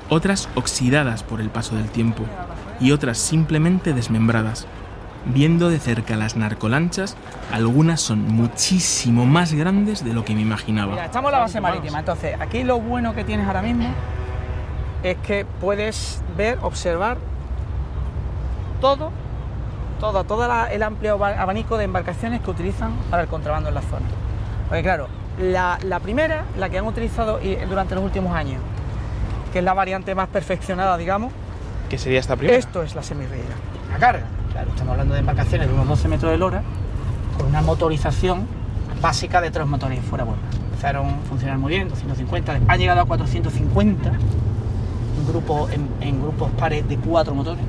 otras 0.09 0.49
oxidadas 0.53 1.23
por 1.23 1.41
el 1.41 1.49
paso 1.49 1.75
del 1.75 1.89
tiempo 1.89 2.23
y 2.79 2.91
otras 2.91 3.17
simplemente 3.17 3.93
desmembradas. 3.93 4.67
Viendo 5.25 5.69
de 5.69 5.79
cerca 5.79 6.15
las 6.15 6.37
narcolanchas, 6.37 7.17
algunas 7.51 8.01
son 8.01 8.21
muchísimo 8.21 9.25
más 9.25 9.51
grandes 9.51 10.05
de 10.05 10.13
lo 10.13 10.23
que 10.23 10.35
me 10.35 10.41
imaginaba. 10.41 11.03
estamos 11.03 11.29
en 11.29 11.33
la 11.33 11.39
base 11.39 11.59
marítima, 11.59 11.99
entonces 11.99 12.39
aquí 12.39 12.63
lo 12.63 12.79
bueno 12.79 13.15
que 13.15 13.23
tienes 13.23 13.47
ahora 13.47 13.63
mismo 13.63 13.89
es 15.03 15.17
que 15.17 15.45
puedes 15.59 16.21
ver, 16.35 16.59
observar 16.61 17.17
todo, 18.81 19.11
todo, 19.99 20.23
todo 20.23 20.45
el 20.69 20.83
amplio 20.83 21.23
abanico 21.23 21.77
de 21.77 21.85
embarcaciones 21.85 22.41
que 22.41 22.49
utilizan 22.49 22.93
para 23.09 23.23
el 23.23 23.27
contrabando 23.29 23.69
en 23.69 23.75
la 23.75 23.81
zona. 23.81 24.05
Porque 24.67 24.83
claro, 24.83 25.07
la, 25.39 25.99
primera, 26.01 26.45
la 26.57 26.69
que 26.69 26.77
han 26.77 26.85
utilizado 26.85 27.39
durante 27.67 27.95
los 27.95 28.03
últimos 28.03 28.35
años, 28.35 28.61
que 29.51 29.59
es 29.59 29.65
la 29.65 29.73
variante 29.73 30.13
más 30.15 30.27
perfeccionada, 30.27 30.97
digamos. 30.97 31.31
¿Qué 31.89 31.97
sería 31.97 32.19
esta 32.19 32.35
primera? 32.35 32.57
Esto 32.57 32.83
es 32.83 32.95
la 32.95 33.03
semirreira, 33.03 33.55
la 33.91 33.97
carga. 33.97 34.25
Claro, 34.51 34.69
estamos 34.69 34.91
hablando 34.91 35.13
de 35.13 35.21
embarcaciones 35.21 35.67
de 35.67 35.73
unos 35.73 35.87
12 35.87 36.07
metros 36.07 36.31
de 36.31 36.37
lora, 36.37 36.63
con 37.37 37.47
una 37.47 37.61
motorización 37.61 38.47
básica 39.01 39.41
de 39.41 39.51
tres 39.51 39.67
motores 39.67 40.03
fuera 40.03 40.23
bueno. 40.23 40.41
Empezaron 40.65 41.07
a 41.07 41.29
funcionar 41.29 41.57
muy 41.57 41.73
bien, 41.73 41.87
250, 41.89 42.59
han 42.67 42.79
llegado 42.79 43.01
a 43.01 43.05
450 43.05 44.11
grupo, 45.27 45.67
en, 46.01 46.21
grupos 46.21 46.51
pares 46.51 46.87
de 46.87 46.97
cuatro 46.97 47.35
motores. 47.35 47.63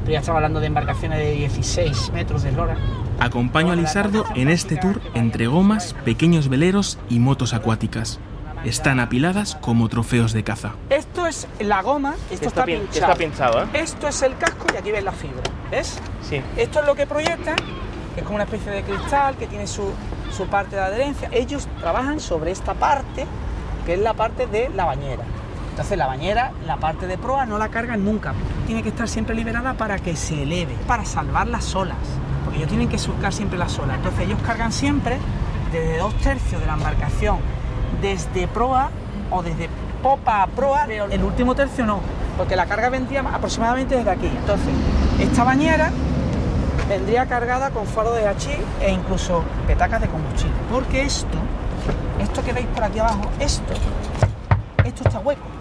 Pero 0.00 0.12
ya 0.12 0.20
estamos 0.20 0.36
hablando 0.36 0.60
de 0.60 0.66
embarcaciones 0.66 1.18
de 1.18 1.32
16 1.32 2.12
metros 2.12 2.42
de 2.42 2.50
eslora. 2.50 2.76
Acompaño 3.20 3.72
a 3.72 3.76
Lizardo 3.76 4.24
en 4.34 4.48
este 4.48 4.76
tour 4.76 5.00
entre 5.14 5.46
gomas, 5.46 5.94
pequeños 6.04 6.48
veleros 6.48 6.98
y 7.08 7.18
motos 7.18 7.52
acuáticas. 7.52 8.20
Están 8.64 9.00
apiladas 9.00 9.54
como 9.56 9.88
trofeos 9.88 10.32
de 10.32 10.42
caza. 10.42 10.72
Esto 10.90 11.26
es 11.26 11.46
la 11.60 11.82
goma, 11.82 12.14
esto 12.30 12.48
está, 12.48 12.64
pinchado. 12.64 12.92
Está 12.92 13.14
pinchado 13.14 13.62
¿eh? 13.62 13.66
Esto 13.74 14.08
es 14.08 14.22
el 14.22 14.36
casco 14.36 14.66
y 14.74 14.76
aquí 14.76 14.90
ves 14.90 15.04
la 15.04 15.12
fibra. 15.12 15.42
¿Ves? 15.70 15.98
Sí. 16.22 16.40
Esto 16.56 16.80
es 16.80 16.86
lo 16.86 16.94
que 16.94 17.06
proyecta, 17.06 17.54
es 18.16 18.22
como 18.24 18.34
una 18.34 18.44
especie 18.44 18.72
de 18.72 18.82
cristal 18.82 19.36
que 19.36 19.46
tiene 19.46 19.66
su, 19.66 19.92
su 20.36 20.46
parte 20.46 20.76
de 20.76 20.82
adherencia. 20.82 21.28
Ellos 21.32 21.68
trabajan 21.80 22.18
sobre 22.18 22.50
esta 22.50 22.74
parte, 22.74 23.26
que 23.86 23.94
es 23.94 24.00
la 24.00 24.14
parte 24.14 24.46
de 24.46 24.70
la 24.70 24.84
bañera. 24.84 25.22
Entonces 25.78 25.96
la 25.96 26.08
bañera, 26.08 26.50
la 26.66 26.78
parte 26.78 27.06
de 27.06 27.16
proa 27.16 27.46
no 27.46 27.56
la 27.56 27.68
cargan 27.68 28.04
nunca. 28.04 28.34
Tiene 28.66 28.82
que 28.82 28.88
estar 28.88 29.08
siempre 29.08 29.36
liberada 29.36 29.74
para 29.74 30.00
que 30.00 30.16
se 30.16 30.42
eleve, 30.42 30.74
para 30.88 31.04
salvar 31.04 31.46
las 31.46 31.72
olas. 31.76 31.98
Porque 32.42 32.58
ellos 32.58 32.68
tienen 32.68 32.88
que 32.88 32.98
surcar 32.98 33.32
siempre 33.32 33.56
las 33.56 33.78
olas. 33.78 33.98
Entonces 33.98 34.26
ellos 34.26 34.40
cargan 34.44 34.72
siempre 34.72 35.18
desde 35.70 35.98
dos 35.98 36.12
tercios 36.14 36.60
de 36.60 36.66
la 36.66 36.72
embarcación, 36.72 37.36
desde 38.02 38.48
proa 38.48 38.90
o 39.30 39.40
desde 39.44 39.68
popa 40.02 40.42
a 40.42 40.46
proa, 40.48 40.86
el 40.86 41.22
último 41.22 41.54
tercio 41.54 41.86
no, 41.86 42.00
porque 42.36 42.56
la 42.56 42.66
carga 42.66 42.88
vendría 42.88 43.20
aproximadamente 43.20 43.94
desde 43.94 44.10
aquí. 44.10 44.26
Entonces, 44.26 44.74
esta 45.20 45.44
bañera 45.44 45.92
vendría 46.88 47.26
cargada 47.26 47.70
con 47.70 47.86
faro 47.86 48.14
de 48.14 48.26
hachís 48.26 48.58
e 48.80 48.90
incluso 48.90 49.44
petacas 49.68 50.00
de 50.00 50.08
combustible. 50.08 50.56
Porque 50.72 51.02
esto, 51.02 51.38
esto 52.18 52.42
que 52.42 52.52
veis 52.52 52.66
por 52.66 52.82
aquí 52.82 52.98
abajo, 52.98 53.30
esto, 53.38 53.74
esto 54.84 55.04
está 55.04 55.20
hueco. 55.20 55.57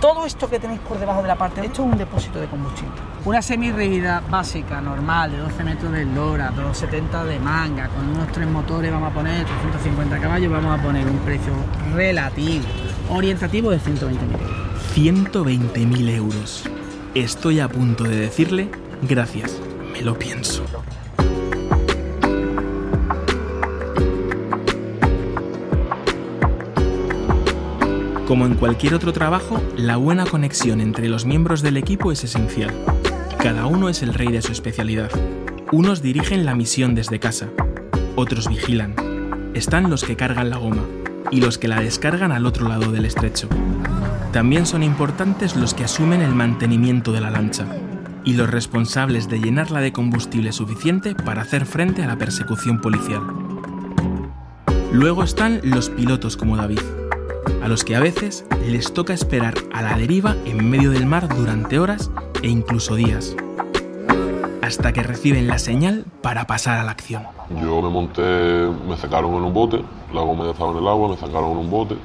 Todo 0.00 0.26
esto 0.26 0.48
que 0.50 0.60
tenéis 0.60 0.80
por 0.80 0.98
debajo 0.98 1.22
de 1.22 1.28
la 1.28 1.36
parte, 1.36 1.64
esto 1.64 1.82
es 1.82 1.92
un 1.92 1.96
depósito 1.96 2.38
de 2.38 2.46
combustible. 2.48 2.92
Una 3.24 3.40
semirrígida 3.40 4.22
básica, 4.28 4.80
normal, 4.80 5.32
de 5.32 5.38
12 5.38 5.64
metros 5.64 5.92
de 5.92 6.02
eslora, 6.02 6.50
270 6.50 7.24
de 7.24 7.38
manga, 7.38 7.88
con 7.88 8.06
unos 8.10 8.30
tres 8.30 8.46
motores 8.46 8.92
vamos 8.92 9.10
a 9.10 9.14
poner 9.14 9.46
350 9.46 10.18
caballos, 10.20 10.52
vamos 10.52 10.78
a 10.78 10.82
poner 10.82 11.06
un 11.06 11.18
precio 11.20 11.54
relativo, 11.94 12.66
orientativo 13.08 13.70
de 13.70 13.78
120.000 13.78 14.10
euros. 14.32 14.66
120.000 14.94 16.10
euros. 16.10 16.64
Estoy 17.14 17.60
a 17.60 17.68
punto 17.68 18.04
de 18.04 18.16
decirle 18.16 18.70
gracias. 19.02 19.58
Me 19.92 20.02
lo 20.02 20.18
pienso. 20.18 20.64
Como 28.26 28.44
en 28.44 28.56
cualquier 28.56 28.92
otro 28.92 29.12
trabajo, 29.12 29.62
la 29.76 29.96
buena 29.98 30.26
conexión 30.26 30.80
entre 30.80 31.08
los 31.08 31.24
miembros 31.24 31.62
del 31.62 31.76
equipo 31.76 32.10
es 32.10 32.24
esencial. 32.24 32.74
Cada 33.38 33.66
uno 33.66 33.88
es 33.88 34.02
el 34.02 34.12
rey 34.12 34.32
de 34.32 34.42
su 34.42 34.50
especialidad. 34.50 35.12
Unos 35.70 36.02
dirigen 36.02 36.44
la 36.44 36.56
misión 36.56 36.96
desde 36.96 37.20
casa, 37.20 37.50
otros 38.16 38.48
vigilan. 38.48 38.96
Están 39.54 39.90
los 39.90 40.02
que 40.02 40.16
cargan 40.16 40.50
la 40.50 40.56
goma 40.56 40.82
y 41.30 41.40
los 41.40 41.56
que 41.56 41.68
la 41.68 41.80
descargan 41.80 42.32
al 42.32 42.46
otro 42.46 42.66
lado 42.68 42.90
del 42.90 43.04
estrecho. 43.04 43.48
También 44.32 44.66
son 44.66 44.82
importantes 44.82 45.54
los 45.54 45.72
que 45.72 45.84
asumen 45.84 46.20
el 46.20 46.34
mantenimiento 46.34 47.12
de 47.12 47.20
la 47.20 47.30
lancha 47.30 47.64
y 48.24 48.32
los 48.32 48.50
responsables 48.50 49.28
de 49.28 49.38
llenarla 49.38 49.80
de 49.80 49.92
combustible 49.92 50.50
suficiente 50.50 51.14
para 51.14 51.42
hacer 51.42 51.64
frente 51.64 52.02
a 52.02 52.08
la 52.08 52.18
persecución 52.18 52.80
policial. 52.80 53.22
Luego 54.92 55.22
están 55.22 55.60
los 55.62 55.90
pilotos 55.90 56.36
como 56.36 56.56
David, 56.56 56.80
a 57.66 57.68
los 57.68 57.82
que 57.82 57.96
a 57.96 58.00
veces 58.00 58.46
les 58.64 58.92
toca 58.92 59.12
esperar 59.12 59.54
a 59.72 59.82
la 59.82 59.98
deriva 59.98 60.36
en 60.44 60.70
medio 60.70 60.92
del 60.92 61.04
mar 61.04 61.28
durante 61.28 61.80
horas 61.80 62.12
e 62.40 62.48
incluso 62.48 62.94
días, 62.94 63.34
hasta 64.62 64.92
que 64.92 65.02
reciben 65.02 65.48
la 65.48 65.58
señal 65.58 66.04
para 66.22 66.46
pasar 66.46 66.78
a 66.78 66.84
la 66.84 66.92
acción. 66.92 67.24
Yo 67.60 67.82
me 67.82 67.88
monté, 67.88 68.22
me 68.22 68.96
sacaron 68.96 69.34
en 69.34 69.42
un 69.42 69.52
bote, 69.52 69.82
la 70.14 70.20
goma 70.20 70.44
ya 70.44 70.52
estaba 70.52 70.70
en 70.70 70.78
el 70.78 70.86
agua, 70.86 71.08
me 71.08 71.16
sacaron 71.16 71.50
en 71.50 71.56
un 71.56 71.68
bote 71.68 71.96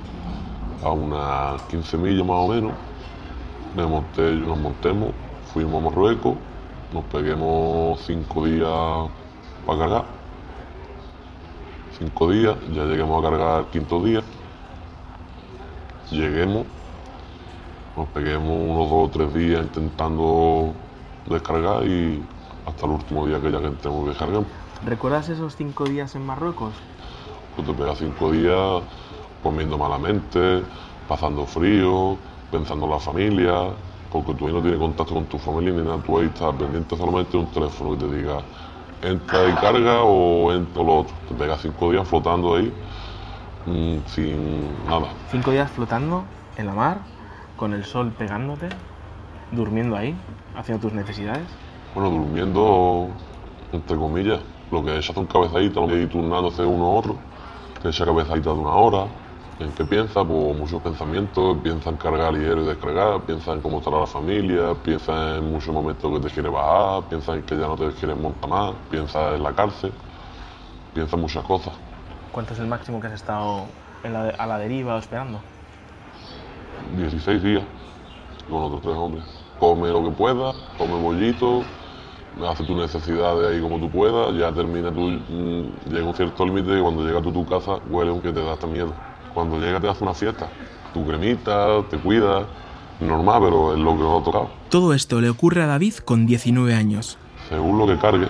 a 0.84 0.90
unas 0.90 1.62
15 1.70 1.96
millas 1.98 2.26
más 2.26 2.38
o 2.38 2.48
menos. 2.48 2.72
Me 3.76 3.86
monté, 3.86 4.32
nos 4.32 4.58
montemos, 4.58 5.12
fuimos 5.54 5.80
a 5.80 5.90
Marruecos, 5.92 6.38
nos 6.92 7.04
peguemos 7.04 8.02
cinco 8.08 8.46
días 8.48 9.12
para 9.68 9.78
cargar. 9.78 10.06
Cinco 12.00 12.32
días, 12.32 12.56
ya 12.74 12.84
lleguemos 12.86 13.24
a 13.24 13.30
cargar 13.30 13.60
el 13.60 13.66
quinto 13.68 14.04
día. 14.04 14.24
Lleguemos, 16.12 16.66
nos 17.96 18.08
peguemos 18.10 18.52
unos 18.52 18.90
dos 18.90 19.08
o 19.08 19.10
tres 19.10 19.34
días 19.34 19.62
intentando 19.64 20.74
descargar 21.26 21.88
y 21.88 22.22
hasta 22.66 22.86
el 22.86 22.92
último 22.92 23.26
día 23.26 23.40
que 23.40 23.50
ya 23.50 23.60
que 23.60 23.68
entremos 23.68 24.08
descarguemos. 24.08 24.48
¿Recuerdas 24.86 25.30
esos 25.30 25.56
cinco 25.56 25.86
días 25.86 26.14
en 26.16 26.26
Marruecos? 26.26 26.74
Tú 27.56 27.64
te 27.64 27.74
pegas 27.74 28.00
cinco 28.00 28.30
días 28.32 28.84
comiendo 29.42 29.78
malamente, 29.78 30.64
pasando 31.08 31.46
frío, 31.46 32.18
pensando 32.52 32.88
en 32.88 32.92
la 32.92 33.00
familia, 33.00 33.70
porque 34.12 34.34
tú 34.34 34.48
ahí 34.48 34.54
no 34.54 34.62
tienes 34.62 34.80
contacto 34.80 35.14
con 35.14 35.26
tu 35.28 35.38
familia 35.38 35.72
ni 35.72 35.82
nada, 35.82 35.98
tú 36.06 36.18
ahí 36.18 36.26
estás 36.26 36.54
pendiente 36.56 36.98
solamente 36.98 37.38
de 37.38 37.38
un 37.38 37.52
teléfono 37.52 37.92
que 37.92 38.06
te 38.06 38.16
diga 38.18 38.40
entra 39.02 39.48
y 39.48 39.54
carga 39.54 40.04
o 40.04 40.52
entra 40.52 40.84
lo 40.84 41.00
otro. 41.00 41.16
Te 41.30 41.36
pegas 41.36 41.62
cinco 41.62 41.90
días 41.90 42.06
flotando 42.06 42.56
ahí 42.56 42.74
sin 43.66 44.86
nada. 44.86 45.08
Cinco 45.30 45.52
días 45.52 45.70
flotando 45.72 46.24
en 46.58 46.68
la 46.68 46.74
mar, 46.74 46.98
con 47.58 47.74
el 47.74 47.86
sol 47.86 48.12
pegándote, 48.18 48.70
durmiendo 49.52 49.96
ahí, 49.96 50.16
haciendo 50.56 50.88
tus 50.88 50.94
necesidades. 50.94 51.48
Bueno, 51.94 52.10
durmiendo, 52.10 53.10
entre 53.72 53.98
comillas, 53.98 54.40
lo 54.72 54.84
que 54.84 54.98
es 54.98 55.10
hace 55.10 55.20
un 55.20 55.26
cabezadito, 55.26 55.86
y 55.96 56.08
turnándose 56.08 56.64
uno 56.64 56.86
a 56.86 56.90
otro, 56.92 57.16
que 57.82 57.90
echa 57.90 58.06
cabezadita 58.06 58.52
de 58.52 58.60
una 58.60 58.72
hora. 58.72 59.06
¿En 59.60 59.72
qué 59.74 59.86
piensa? 59.86 60.24
Pues 60.24 60.58
muchos 60.58 60.82
pensamientos, 60.82 61.58
piensa 61.62 61.92
en 61.92 61.98
cargar 61.98 62.34
y 62.34 62.40
descargar, 62.40 63.22
piensa 63.22 63.54
en 63.54 63.62
cómo 63.62 63.78
estará 63.78 64.00
la 64.00 64.08
familia, 64.08 64.74
piensa 64.84 65.38
en 65.38 65.52
muchos 65.52 65.72
momentos 65.72 66.12
que 66.12 66.28
te 66.28 66.34
quiere 66.34 66.50
bajar, 66.50 67.04
piensa 67.10 67.36
en 67.36 67.44
que 67.44 67.56
ya 67.56 67.68
no 67.68 67.76
te 67.76 67.92
quieres 67.92 68.18
montar 68.18 68.50
más, 68.50 68.74
piensa 68.90 69.36
en 69.36 69.44
la 69.44 69.54
cárcel, 69.54 69.92
piensa 70.96 71.16
en 71.16 71.22
muchas 71.22 71.44
cosas. 71.44 71.74
¿Cuánto 72.32 72.54
es 72.54 72.60
el 72.60 72.68
máximo 72.68 73.00
que 73.02 73.08
has 73.08 73.14
estado 73.14 73.66
en 74.04 74.14
la- 74.14 74.30
a 74.30 74.48
la 74.48 74.58
deriva 74.58 74.96
o 74.96 75.00
esperando? 75.00 75.40
16 76.98 77.42
días 77.44 77.64
con 78.50 78.64
otros 78.64 78.82
tres 78.82 78.96
hombres. 78.96 79.24
Come 79.60 79.90
lo 79.90 80.04
que 80.04 80.12
puedas, 80.12 80.56
come 80.78 80.94
bollito, 81.00 81.62
hace 82.50 82.64
tus 82.64 82.76
necesidades 82.76 83.48
ahí 83.52 83.62
como 83.62 83.78
tú 83.80 83.90
puedas, 83.90 84.36
ya 84.36 84.52
termina 84.52 84.92
tu. 84.92 85.02
mm, 85.02 85.72
llega 85.92 86.06
un 86.08 86.14
cierto 86.16 86.46
límite 86.46 86.78
y 86.78 86.82
cuando 86.82 87.06
llegas 87.06 87.22
tú 87.22 87.30
a 87.30 87.34
tu 87.34 87.46
casa 87.46 87.72
huele 87.90 88.12
aunque 88.12 88.32
te 88.32 88.44
da 88.44 88.54
hasta 88.54 88.68
miedo. 88.68 88.94
Cuando 89.34 89.60
llega 89.60 89.80
te 89.80 89.88
hace 89.88 90.04
una 90.04 90.14
fiesta, 90.14 90.48
tu 90.94 91.06
cremita, 91.06 91.84
te 91.90 91.98
cuidas, 91.98 92.46
normal, 93.00 93.42
pero 93.44 93.74
es 93.74 93.80
lo 93.80 93.92
que 93.96 94.00
nos 94.04 94.22
ha 94.22 94.26
tocado. 94.26 94.50
Todo 94.70 94.94
esto 94.94 95.22
le 95.22 95.30
ocurre 95.30 95.64
a 95.64 95.68
David 95.68 95.96
con 96.04 96.26
19 96.26 96.74
años. 96.74 97.18
Según 97.50 97.78
lo 97.78 97.86
que 97.88 97.98
cargue, 97.98 98.28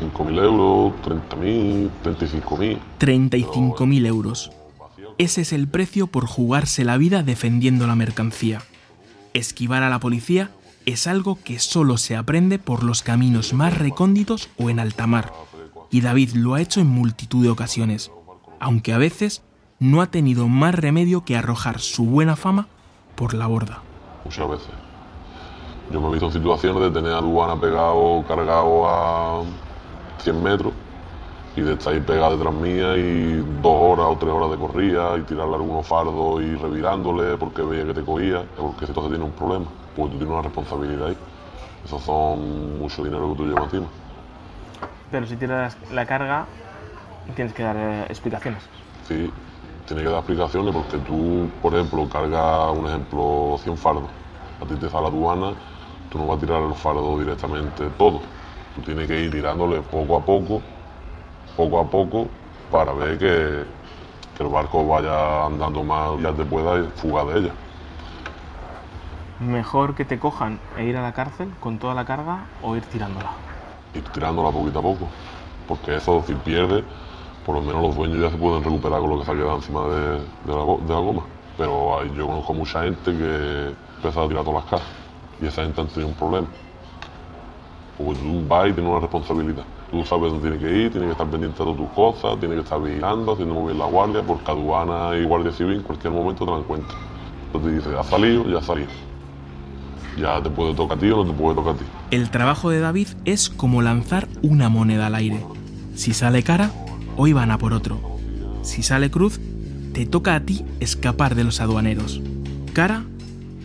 5.000 0.00 0.42
euros, 0.42 0.92
30.000, 1.04 1.90
35.000. 2.04 2.78
35.000 2.98 4.06
euros. 4.06 4.52
Ese 5.18 5.40
es 5.40 5.52
el 5.52 5.66
precio 5.66 6.06
por 6.06 6.26
jugarse 6.26 6.84
la 6.84 6.96
vida 6.96 7.22
defendiendo 7.22 7.86
la 7.86 7.96
mercancía. 7.96 8.62
Esquivar 9.34 9.82
a 9.82 9.90
la 9.90 9.98
policía 9.98 10.50
es 10.86 11.06
algo 11.06 11.38
que 11.42 11.58
solo 11.58 11.98
se 11.98 12.16
aprende 12.16 12.58
por 12.58 12.84
los 12.84 13.02
caminos 13.02 13.52
más 13.52 13.76
recónditos 13.76 14.48
o 14.56 14.70
en 14.70 14.78
alta 14.78 15.06
mar. 15.06 15.32
Y 15.90 16.02
David 16.02 16.30
lo 16.34 16.54
ha 16.54 16.60
hecho 16.60 16.80
en 16.80 16.86
multitud 16.86 17.42
de 17.42 17.50
ocasiones, 17.50 18.10
aunque 18.60 18.92
a 18.92 18.98
veces 18.98 19.42
no 19.80 20.00
ha 20.00 20.06
tenido 20.06 20.48
más 20.48 20.74
remedio 20.74 21.24
que 21.24 21.36
arrojar 21.36 21.80
su 21.80 22.04
buena 22.06 22.36
fama 22.36 22.68
por 23.16 23.34
la 23.34 23.46
borda. 23.46 23.82
muchas 24.24 24.48
veces. 24.48 24.68
Yo 25.92 26.00
me 26.00 26.08
he 26.08 26.10
visto 26.12 26.26
en 26.26 26.32
situaciones 26.32 26.82
de 26.82 26.90
tener 26.90 27.12
aduana 27.12 27.58
pegado, 27.58 28.22
cargado 28.28 28.88
a 28.88 29.42
100 30.18 30.42
metros 30.42 30.72
y 31.56 31.62
de 31.62 31.72
estar 31.72 31.92
ahí 31.92 32.00
pegado 32.00 32.36
detrás 32.36 32.54
mía 32.54 32.96
y 32.96 33.44
dos 33.62 33.76
horas 33.80 34.06
o 34.10 34.16
tres 34.16 34.32
horas 34.32 34.50
de 34.50 34.56
corrida 34.56 35.16
y 35.18 35.22
tirarle 35.22 35.56
algunos 35.56 35.86
fardos 35.86 36.40
y 36.42 36.54
revirándole 36.54 37.36
porque 37.36 37.62
veía 37.62 37.86
que 37.86 37.94
te 37.94 38.02
cogía, 38.02 38.44
porque 38.56 38.86
si 38.86 38.90
entonces 38.90 39.10
tiene 39.10 39.24
un 39.24 39.32
problema, 39.32 39.66
pues 39.96 40.10
tú 40.10 40.18
tienes 40.18 40.32
una 40.32 40.42
responsabilidad 40.42 41.08
ahí. 41.08 41.16
Esos 41.84 42.02
son 42.02 42.78
mucho 42.78 43.02
dinero 43.02 43.30
que 43.30 43.36
tú 43.38 43.46
llevas 43.46 43.64
encima. 43.64 43.86
Pero 45.10 45.26
si 45.26 45.36
tiras 45.36 45.76
la 45.92 46.06
carga, 46.06 46.46
tienes 47.34 47.54
que 47.54 47.62
dar 47.62 47.76
eh, 47.76 48.04
explicaciones. 48.08 48.62
Sí, 49.06 49.30
tiene 49.86 50.02
que 50.02 50.08
dar 50.08 50.18
explicaciones 50.18 50.74
porque 50.74 50.98
tú, 50.98 51.48
por 51.62 51.74
ejemplo, 51.74 52.08
cargas, 52.08 52.76
un 52.76 52.86
ejemplo, 52.86 53.58
100 53.62 53.76
fardos. 53.76 54.04
A 54.62 54.66
ti 54.66 54.74
te 54.74 54.90
sale 54.90 55.02
la 55.02 55.08
aduana, 55.08 55.52
tú 56.10 56.18
no 56.18 56.26
vas 56.26 56.36
a 56.36 56.40
tirar 56.40 56.62
el 56.62 56.74
fardo 56.74 57.18
directamente 57.18 57.88
todo. 57.96 58.20
Tú 58.78 58.84
tienes 58.84 59.08
que 59.08 59.20
ir 59.20 59.30
tirándole 59.30 59.80
poco 59.82 60.16
a 60.16 60.24
poco, 60.24 60.62
poco 61.56 61.80
a 61.80 61.84
poco, 61.90 62.28
para 62.70 62.92
ver 62.92 63.18
que, 63.18 63.64
que 64.36 64.42
el 64.44 64.48
barco 64.48 64.86
vaya 64.86 65.46
andando 65.46 65.82
más 65.82 66.18
y 66.20 66.22
ya 66.22 66.32
te 66.32 66.44
pueda 66.44 66.84
fugar 66.96 67.26
de 67.26 67.40
ella. 67.40 67.52
Mejor 69.40 69.94
que 69.94 70.04
te 70.04 70.18
cojan 70.18 70.58
e 70.76 70.84
ir 70.84 70.96
a 70.96 71.02
la 71.02 71.12
cárcel 71.12 71.48
con 71.60 71.78
toda 71.78 71.94
la 71.94 72.04
carga 72.04 72.46
o 72.62 72.76
ir 72.76 72.82
tirándola. 72.86 73.30
Ir 73.94 74.02
tirándola 74.12 74.50
poquito 74.50 74.78
a 74.78 74.82
poco. 74.82 75.08
Porque 75.66 75.96
eso, 75.96 76.22
si 76.26 76.34
pierdes, 76.34 76.84
por 77.44 77.56
lo 77.56 77.60
menos 77.62 77.82
los 77.82 77.96
dueños 77.96 78.20
ya 78.20 78.30
se 78.30 78.36
pueden 78.36 78.62
recuperar 78.62 79.00
con 79.00 79.10
lo 79.10 79.18
que 79.18 79.24
se 79.24 79.32
ha 79.32 79.34
quedado 79.34 79.56
encima 79.56 79.82
de, 79.88 80.10
de 80.18 80.54
la, 80.54 80.62
go- 80.62 80.80
de 80.86 80.94
la 80.94 81.00
goma. 81.00 81.22
Pero 81.56 81.98
hay- 81.98 82.12
yo 82.16 82.26
conozco 82.26 82.54
mucha 82.54 82.82
gente 82.84 83.12
que 83.16 83.74
empieza 83.96 84.22
a 84.22 84.28
tirar 84.28 84.44
todas 84.44 84.62
las 84.62 84.70
cajas 84.70 84.88
y 85.40 85.46
esa 85.46 85.62
gente 85.62 85.80
han 85.80 85.88
tenido 85.88 86.08
un 86.08 86.14
problema. 86.14 86.46
Porque 87.98 88.20
tú 88.20 88.46
vas 88.48 88.68
y 88.68 88.72
tienes 88.72 88.90
una 88.90 89.00
responsabilidad. 89.00 89.64
Tú 89.90 90.04
sabes 90.04 90.30
dónde 90.32 90.50
tienes 90.50 90.60
que 90.60 90.84
ir, 90.84 90.90
tienes 90.90 91.08
que 91.08 91.12
estar 91.12 91.26
pendiente 91.26 91.64
de 91.64 91.74
tus 91.74 91.88
cosas, 91.90 92.38
tienes 92.38 92.58
que 92.58 92.62
estar 92.62 92.80
vigilando, 92.80 93.32
haciendo 93.32 93.64
bien 93.64 93.78
la 93.78 93.86
guardia, 93.86 94.22
porque 94.22 94.50
aduana 94.50 95.16
y 95.16 95.24
guardia 95.24 95.50
civil 95.52 95.76
en 95.76 95.82
cualquier 95.82 96.12
momento 96.12 96.44
te 96.44 96.50
la 96.50 96.58
encuentran. 96.58 96.98
Entonces 97.46 97.82
te 97.82 97.88
dice, 97.88 97.98
ha 97.98 98.04
salido, 98.04 98.48
ya 98.48 98.62
salido. 98.62 98.88
Ya 100.18 100.42
te 100.42 100.50
puede 100.50 100.74
tocar 100.74 100.98
a 100.98 101.00
ti 101.00 101.10
o 101.10 101.24
no 101.24 101.30
te 101.30 101.32
puede 101.32 101.54
tocar 101.54 101.74
a 101.74 101.78
ti. 101.78 101.84
El 102.10 102.30
trabajo 102.30 102.70
de 102.70 102.80
David 102.80 103.08
es 103.24 103.48
como 103.48 103.82
lanzar 103.82 104.28
una 104.42 104.68
moneda 104.68 105.06
al 105.06 105.14
aire. 105.14 105.44
Si 105.94 106.12
sale 106.12 106.42
cara, 106.42 106.70
hoy 107.16 107.32
van 107.32 107.50
a 107.50 107.58
por 107.58 107.72
otro. 107.72 107.98
Si 108.62 108.82
sale 108.82 109.10
cruz, 109.10 109.40
te 109.92 110.06
toca 110.06 110.34
a 110.34 110.40
ti 110.40 110.64
escapar 110.80 111.34
de 111.34 111.44
los 111.44 111.60
aduaneros. 111.60 112.20
Cara, 112.74 113.04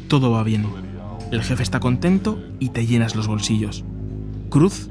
todo 0.08 0.32
va 0.32 0.44
bien. 0.44 0.66
El 1.32 1.44
jefe 1.44 1.64
está 1.64 1.80
contento 1.80 2.40
y 2.60 2.70
te 2.70 2.86
llenas 2.86 3.16
los 3.16 3.28
bolsillos. 3.28 3.84
Cruz, 4.54 4.88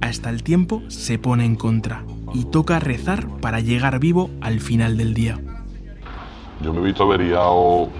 hasta 0.00 0.28
el 0.28 0.42
tiempo 0.42 0.82
se 0.88 1.20
pone 1.20 1.44
en 1.44 1.54
contra 1.54 2.02
y 2.34 2.46
toca 2.46 2.80
rezar 2.80 3.28
para 3.40 3.60
llegar 3.60 4.00
vivo 4.00 4.28
al 4.40 4.58
final 4.58 4.96
del 4.96 5.14
día. 5.14 5.38
Yo 6.60 6.72
me 6.72 6.80
he 6.80 6.82
visto 6.82 7.04
averiado 7.04 7.90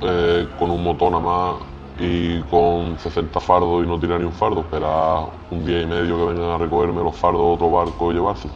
eh, 0.00 0.48
con 0.58 0.70
un 0.70 0.82
motor 0.82 1.12
nada 1.12 1.22
más 1.22 1.54
y 2.00 2.40
con 2.44 2.98
60 2.98 3.38
fardos 3.38 3.84
y 3.84 3.86
no 3.86 4.00
tirar 4.00 4.18
ni 4.18 4.24
un 4.24 4.32
fardo, 4.32 4.60
esperar 4.60 5.26
un 5.50 5.66
día 5.66 5.82
y 5.82 5.86
medio 5.86 6.16
que 6.16 6.32
vengan 6.32 6.52
a 6.52 6.56
recogerme 6.56 7.02
los 7.02 7.14
fardos 7.14 7.42
de 7.42 7.52
otro 7.52 7.70
barco 7.70 8.10
y 8.10 8.14
llevarse. 8.14 8.48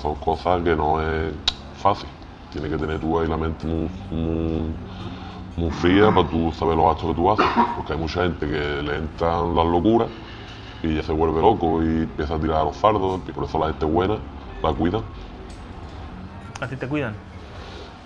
Son 0.00 0.14
cosas 0.14 0.62
que 0.62 0.74
no 0.74 1.02
es 1.02 1.34
fácil. 1.76 2.08
Tienes 2.52 2.70
que 2.70 2.78
tener 2.78 2.98
tú 3.00 3.20
ahí 3.20 3.28
la 3.28 3.36
mente 3.36 3.66
muy, 3.66 3.90
muy, 4.10 4.62
muy 5.56 5.70
fría 5.70 6.10
para 6.14 6.28
tú 6.28 6.52
saber 6.52 6.76
los 6.76 6.86
actos 6.86 7.10
que 7.10 7.14
tú 7.14 7.30
haces. 7.30 7.46
Porque 7.76 7.92
hay 7.94 7.98
mucha 7.98 8.22
gente 8.22 8.46
que 8.46 8.82
le 8.82 8.96
entran 8.96 9.54
las 9.54 9.66
locuras 9.66 10.08
y 10.82 10.94
ya 10.94 11.02
se 11.02 11.12
vuelve 11.12 11.40
loco 11.40 11.82
y 11.82 12.02
empieza 12.02 12.34
a 12.34 12.38
tirar 12.38 12.64
los 12.64 12.76
fardos. 12.76 13.20
Y 13.26 13.32
por 13.32 13.44
eso 13.44 13.58
la 13.58 13.66
gente 13.68 13.84
buena 13.84 14.18
la 14.62 14.72
cuida. 14.72 15.00
¿A 16.60 16.66
ti 16.66 16.76
te 16.76 16.86
cuidan? 16.86 17.14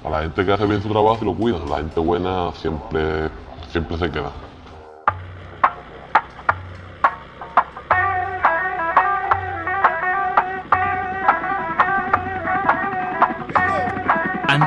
A 0.04 0.10
la 0.10 0.22
gente 0.22 0.44
que 0.44 0.52
hace 0.52 0.66
bien 0.66 0.82
su 0.82 0.88
trabajo 0.88 1.18
y 1.22 1.24
lo 1.26 1.34
cuida. 1.34 1.58
La 1.68 1.76
gente 1.76 2.00
buena 2.00 2.52
siempre, 2.52 3.28
siempre 3.70 3.98
se 3.98 4.10
queda. 4.10 4.30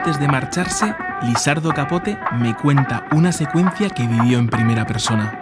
Antes 0.05 0.19
de 0.19 0.27
marcharse, 0.27 0.93
Lisardo 1.21 1.71
Capote 1.71 2.17
me 2.37 2.53
cuenta 2.57 3.05
una 3.13 3.31
secuencia 3.31 3.89
que 3.89 4.05
vivió 4.05 4.37
en 4.37 4.49
primera 4.49 4.85
persona. 4.85 5.39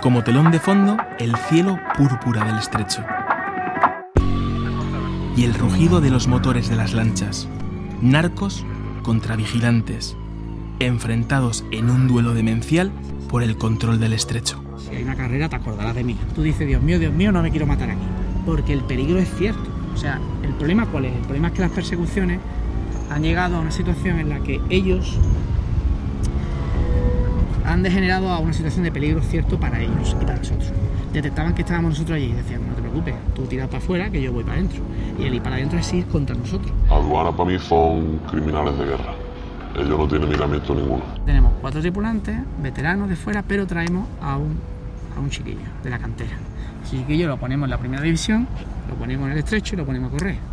Como 0.00 0.24
telón 0.24 0.50
de 0.50 0.58
fondo, 0.58 0.96
el 1.20 1.36
cielo 1.36 1.78
púrpura 1.96 2.42
del 2.42 2.58
estrecho. 2.58 3.04
Y 5.36 5.44
el 5.44 5.54
rugido 5.54 6.00
de 6.00 6.10
los 6.10 6.26
motores 6.26 6.68
de 6.68 6.74
las 6.74 6.94
lanchas. 6.94 7.46
Narcos 8.00 8.66
contra 9.04 9.36
vigilantes, 9.36 10.16
enfrentados 10.80 11.64
en 11.70 11.88
un 11.88 12.08
duelo 12.08 12.34
demencial 12.34 12.90
por 13.28 13.44
el 13.44 13.56
control 13.56 14.00
del 14.00 14.14
estrecho. 14.14 14.60
Si 14.78 14.96
hay 14.96 15.04
una 15.04 15.14
carrera, 15.14 15.48
te 15.48 15.54
acordarás 15.54 15.94
de 15.94 16.02
mí. 16.02 16.18
Tú 16.34 16.42
dices, 16.42 16.66
Dios 16.66 16.82
mío, 16.82 16.98
Dios 16.98 17.14
mío, 17.14 17.30
no 17.30 17.40
me 17.40 17.52
quiero 17.52 17.68
matar 17.68 17.90
aquí. 17.90 18.02
Porque 18.44 18.72
el 18.72 18.80
peligro 18.80 19.20
es 19.20 19.32
cierto. 19.36 19.70
O 19.94 19.96
sea, 19.96 20.18
¿el 20.42 20.54
problema 20.54 20.86
cuál 20.86 21.04
es? 21.04 21.14
El 21.14 21.22
problema 21.22 21.48
es 21.48 21.54
que 21.54 21.60
las 21.60 21.70
persecuciones 21.70 22.40
han 23.10 23.22
llegado 23.22 23.56
a 23.56 23.60
una 23.60 23.70
situación 23.70 24.18
en 24.18 24.28
la 24.28 24.40
que 24.40 24.60
ellos 24.70 25.18
han 27.64 27.82
degenerado 27.82 28.30
a 28.30 28.38
una 28.38 28.52
situación 28.52 28.84
de 28.84 28.92
peligro 28.92 29.22
cierto 29.22 29.58
para 29.58 29.80
ellos 29.80 30.16
y 30.20 30.24
para 30.24 30.38
nosotros. 30.38 30.72
Detectaban 31.12 31.54
que 31.54 31.62
estábamos 31.62 31.90
nosotros 31.90 32.16
allí 32.16 32.26
y 32.26 32.32
decían, 32.32 32.66
no 32.66 32.74
te 32.74 32.80
preocupes, 32.80 33.14
tú 33.34 33.42
tiras 33.42 33.68
para 33.68 33.78
afuera 33.78 34.10
que 34.10 34.22
yo 34.22 34.32
voy 34.32 34.44
para 34.44 34.56
adentro. 34.56 34.80
Y 35.18 35.24
el 35.24 35.34
ir 35.34 35.42
para 35.42 35.56
adentro 35.56 35.78
es 35.78 35.92
ir 35.92 36.06
contra 36.06 36.34
nosotros. 36.34 36.72
Aduana 36.90 37.32
para 37.32 37.50
mí 37.50 37.58
son 37.58 38.18
criminales 38.30 38.78
de 38.78 38.84
guerra. 38.84 39.14
Ellos 39.74 39.98
no 39.98 40.08
tienen 40.08 40.28
miramiento 40.28 40.74
ninguno. 40.74 41.02
Tenemos 41.24 41.52
cuatro 41.60 41.80
tripulantes, 41.80 42.36
veteranos 42.62 43.08
de 43.08 43.16
fuera, 43.16 43.42
pero 43.42 43.66
traemos 43.66 44.06
a 44.20 44.36
un, 44.36 44.58
a 45.16 45.20
un 45.20 45.30
chiquillo 45.30 45.60
de 45.82 45.90
la 45.90 45.98
cantera. 45.98 46.36
Ese 46.84 46.98
chiquillo 46.98 47.28
lo 47.28 47.38
ponemos 47.38 47.66
en 47.66 47.70
la 47.70 47.78
primera 47.78 48.02
división, 48.02 48.46
lo 48.88 48.94
ponemos 48.96 49.26
en 49.26 49.32
el 49.32 49.38
estrecho 49.38 49.74
y 49.74 49.78
lo 49.78 49.86
ponemos 49.86 50.10
a 50.10 50.12
correr. 50.12 50.51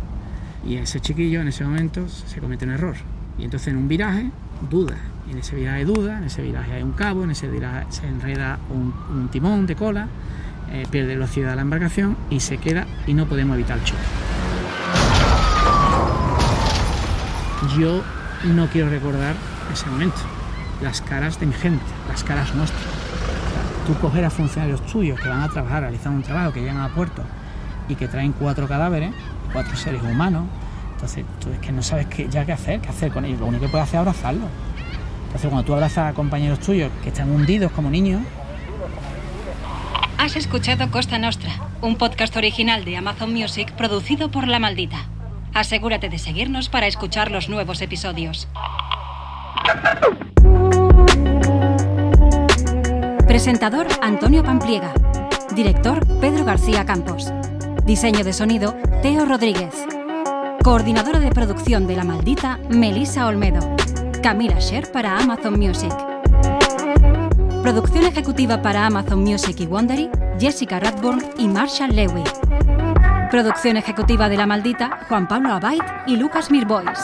Y 0.66 0.76
ese 0.76 1.00
chiquillo 1.00 1.40
en 1.40 1.48
ese 1.48 1.64
momento 1.64 2.08
se 2.08 2.40
comete 2.40 2.64
un 2.64 2.72
error. 2.72 2.96
Y 3.38 3.44
entonces 3.44 3.68
en 3.68 3.76
un 3.76 3.88
viraje 3.88 4.30
duda. 4.68 4.96
Y 5.28 5.32
en 5.32 5.38
ese 5.38 5.56
viraje 5.56 5.84
duda, 5.84 6.18
en 6.18 6.24
ese 6.24 6.42
viraje 6.42 6.74
hay 6.74 6.82
un 6.82 6.92
cabo, 6.92 7.24
en 7.24 7.30
ese 7.30 7.48
viraje 7.48 7.86
se 7.90 8.06
enreda 8.06 8.58
un, 8.70 9.28
timón 9.28 9.66
de 9.66 9.76
cola, 9.76 10.08
eh, 10.70 10.86
pierde 10.90 11.14
velocidad 11.14 11.54
la 11.56 11.62
embarcación 11.62 12.16
y 12.30 12.40
se 12.40 12.58
queda 12.58 12.86
y 13.06 13.14
no 13.14 13.26
podemos 13.26 13.54
evitar 13.54 13.78
el 13.78 13.84
choque. 13.84 14.02
Yo 17.78 18.02
no 18.44 18.66
quiero 18.68 18.88
recordar 18.90 19.36
ese 19.72 19.86
momento, 19.86 20.18
las 20.82 21.00
caras 21.00 21.38
de 21.38 21.46
mi 21.46 21.52
gente, 21.52 21.84
las 22.08 22.24
caras 22.24 22.54
nuestras. 22.54 22.82
Tú 23.86 23.94
coger 23.94 24.24
a 24.24 24.30
funcionarios 24.30 24.84
tuyos 24.86 25.20
que 25.20 25.28
van 25.28 25.42
a 25.42 25.48
trabajar, 25.48 25.82
realizar 25.82 26.12
un 26.12 26.22
trabajo, 26.22 26.52
que 26.52 26.60
llegan 26.60 26.78
a 26.78 26.88
puerto 26.88 27.22
y 27.88 27.94
que 27.94 28.08
traen 28.08 28.32
cuatro 28.32 28.66
cadáveres, 28.66 29.12
cuatro 29.52 29.76
seres 29.76 30.02
humanos, 30.02 30.44
entonces 30.92 31.24
tú 31.40 31.50
es 31.50 31.58
que 31.58 31.72
no 31.72 31.82
sabes 31.82 32.06
qué, 32.06 32.28
ya 32.28 32.44
qué 32.44 32.52
hacer, 32.52 32.80
qué 32.80 32.88
hacer 32.88 33.12
con 33.12 33.24
ellos. 33.24 33.40
Lo 33.40 33.46
único 33.46 33.64
que 33.64 33.70
puedes 33.70 33.88
hacer 33.88 34.00
es 34.00 34.06
abrazarlos. 34.06 34.48
Entonces 35.26 35.48
cuando 35.48 35.64
tú 35.64 35.74
abrazas 35.74 36.10
a 36.10 36.14
compañeros 36.14 36.60
tuyos 36.60 36.90
que 37.02 37.08
están 37.08 37.30
hundidos 37.30 37.72
como 37.72 37.90
niños, 37.90 38.22
Has 40.20 40.36
escuchado 40.36 40.90
Costa 40.90 41.18
Nostra, 41.18 41.50
un 41.80 41.96
podcast 41.96 42.36
original 42.36 42.84
de 42.84 42.94
Amazon 42.94 43.32
Music 43.32 43.72
producido 43.72 44.30
por 44.30 44.46
La 44.46 44.58
Maldita. 44.58 45.06
Asegúrate 45.54 46.10
de 46.10 46.18
seguirnos 46.18 46.68
para 46.68 46.86
escuchar 46.86 47.30
los 47.30 47.48
nuevos 47.48 47.80
episodios. 47.80 48.46
Presentador 53.26 53.86
Antonio 54.02 54.42
Pampliega. 54.42 54.92
Director 55.54 56.06
Pedro 56.20 56.44
García 56.44 56.84
Campos. 56.84 57.32
Diseño 57.90 58.22
de 58.22 58.32
sonido 58.32 58.76
Teo 59.02 59.24
Rodríguez. 59.24 59.74
Coordinadora 60.62 61.18
de 61.18 61.30
producción 61.30 61.88
de 61.88 61.96
La 61.96 62.04
Maldita 62.04 62.60
Melissa 62.68 63.26
Olmedo. 63.26 63.58
Camila 64.22 64.60
Sher 64.60 64.92
para 64.92 65.18
Amazon 65.18 65.58
Music. 65.58 65.92
Producción 67.64 68.04
ejecutiva 68.04 68.62
para 68.62 68.86
Amazon 68.86 69.24
Music 69.24 69.58
y 69.58 69.66
Wondery, 69.66 70.08
Jessica 70.38 70.78
Radburn 70.78 71.20
y 71.36 71.48
Marshall 71.48 71.96
Lewy. 71.96 72.22
Producción 73.28 73.76
ejecutiva 73.76 74.28
de 74.28 74.36
La 74.36 74.46
Maldita, 74.46 75.00
Juan 75.08 75.26
Pablo 75.26 75.52
Abait 75.52 75.82
y 76.06 76.14
Lucas 76.14 76.52
Mirbois. 76.52 76.96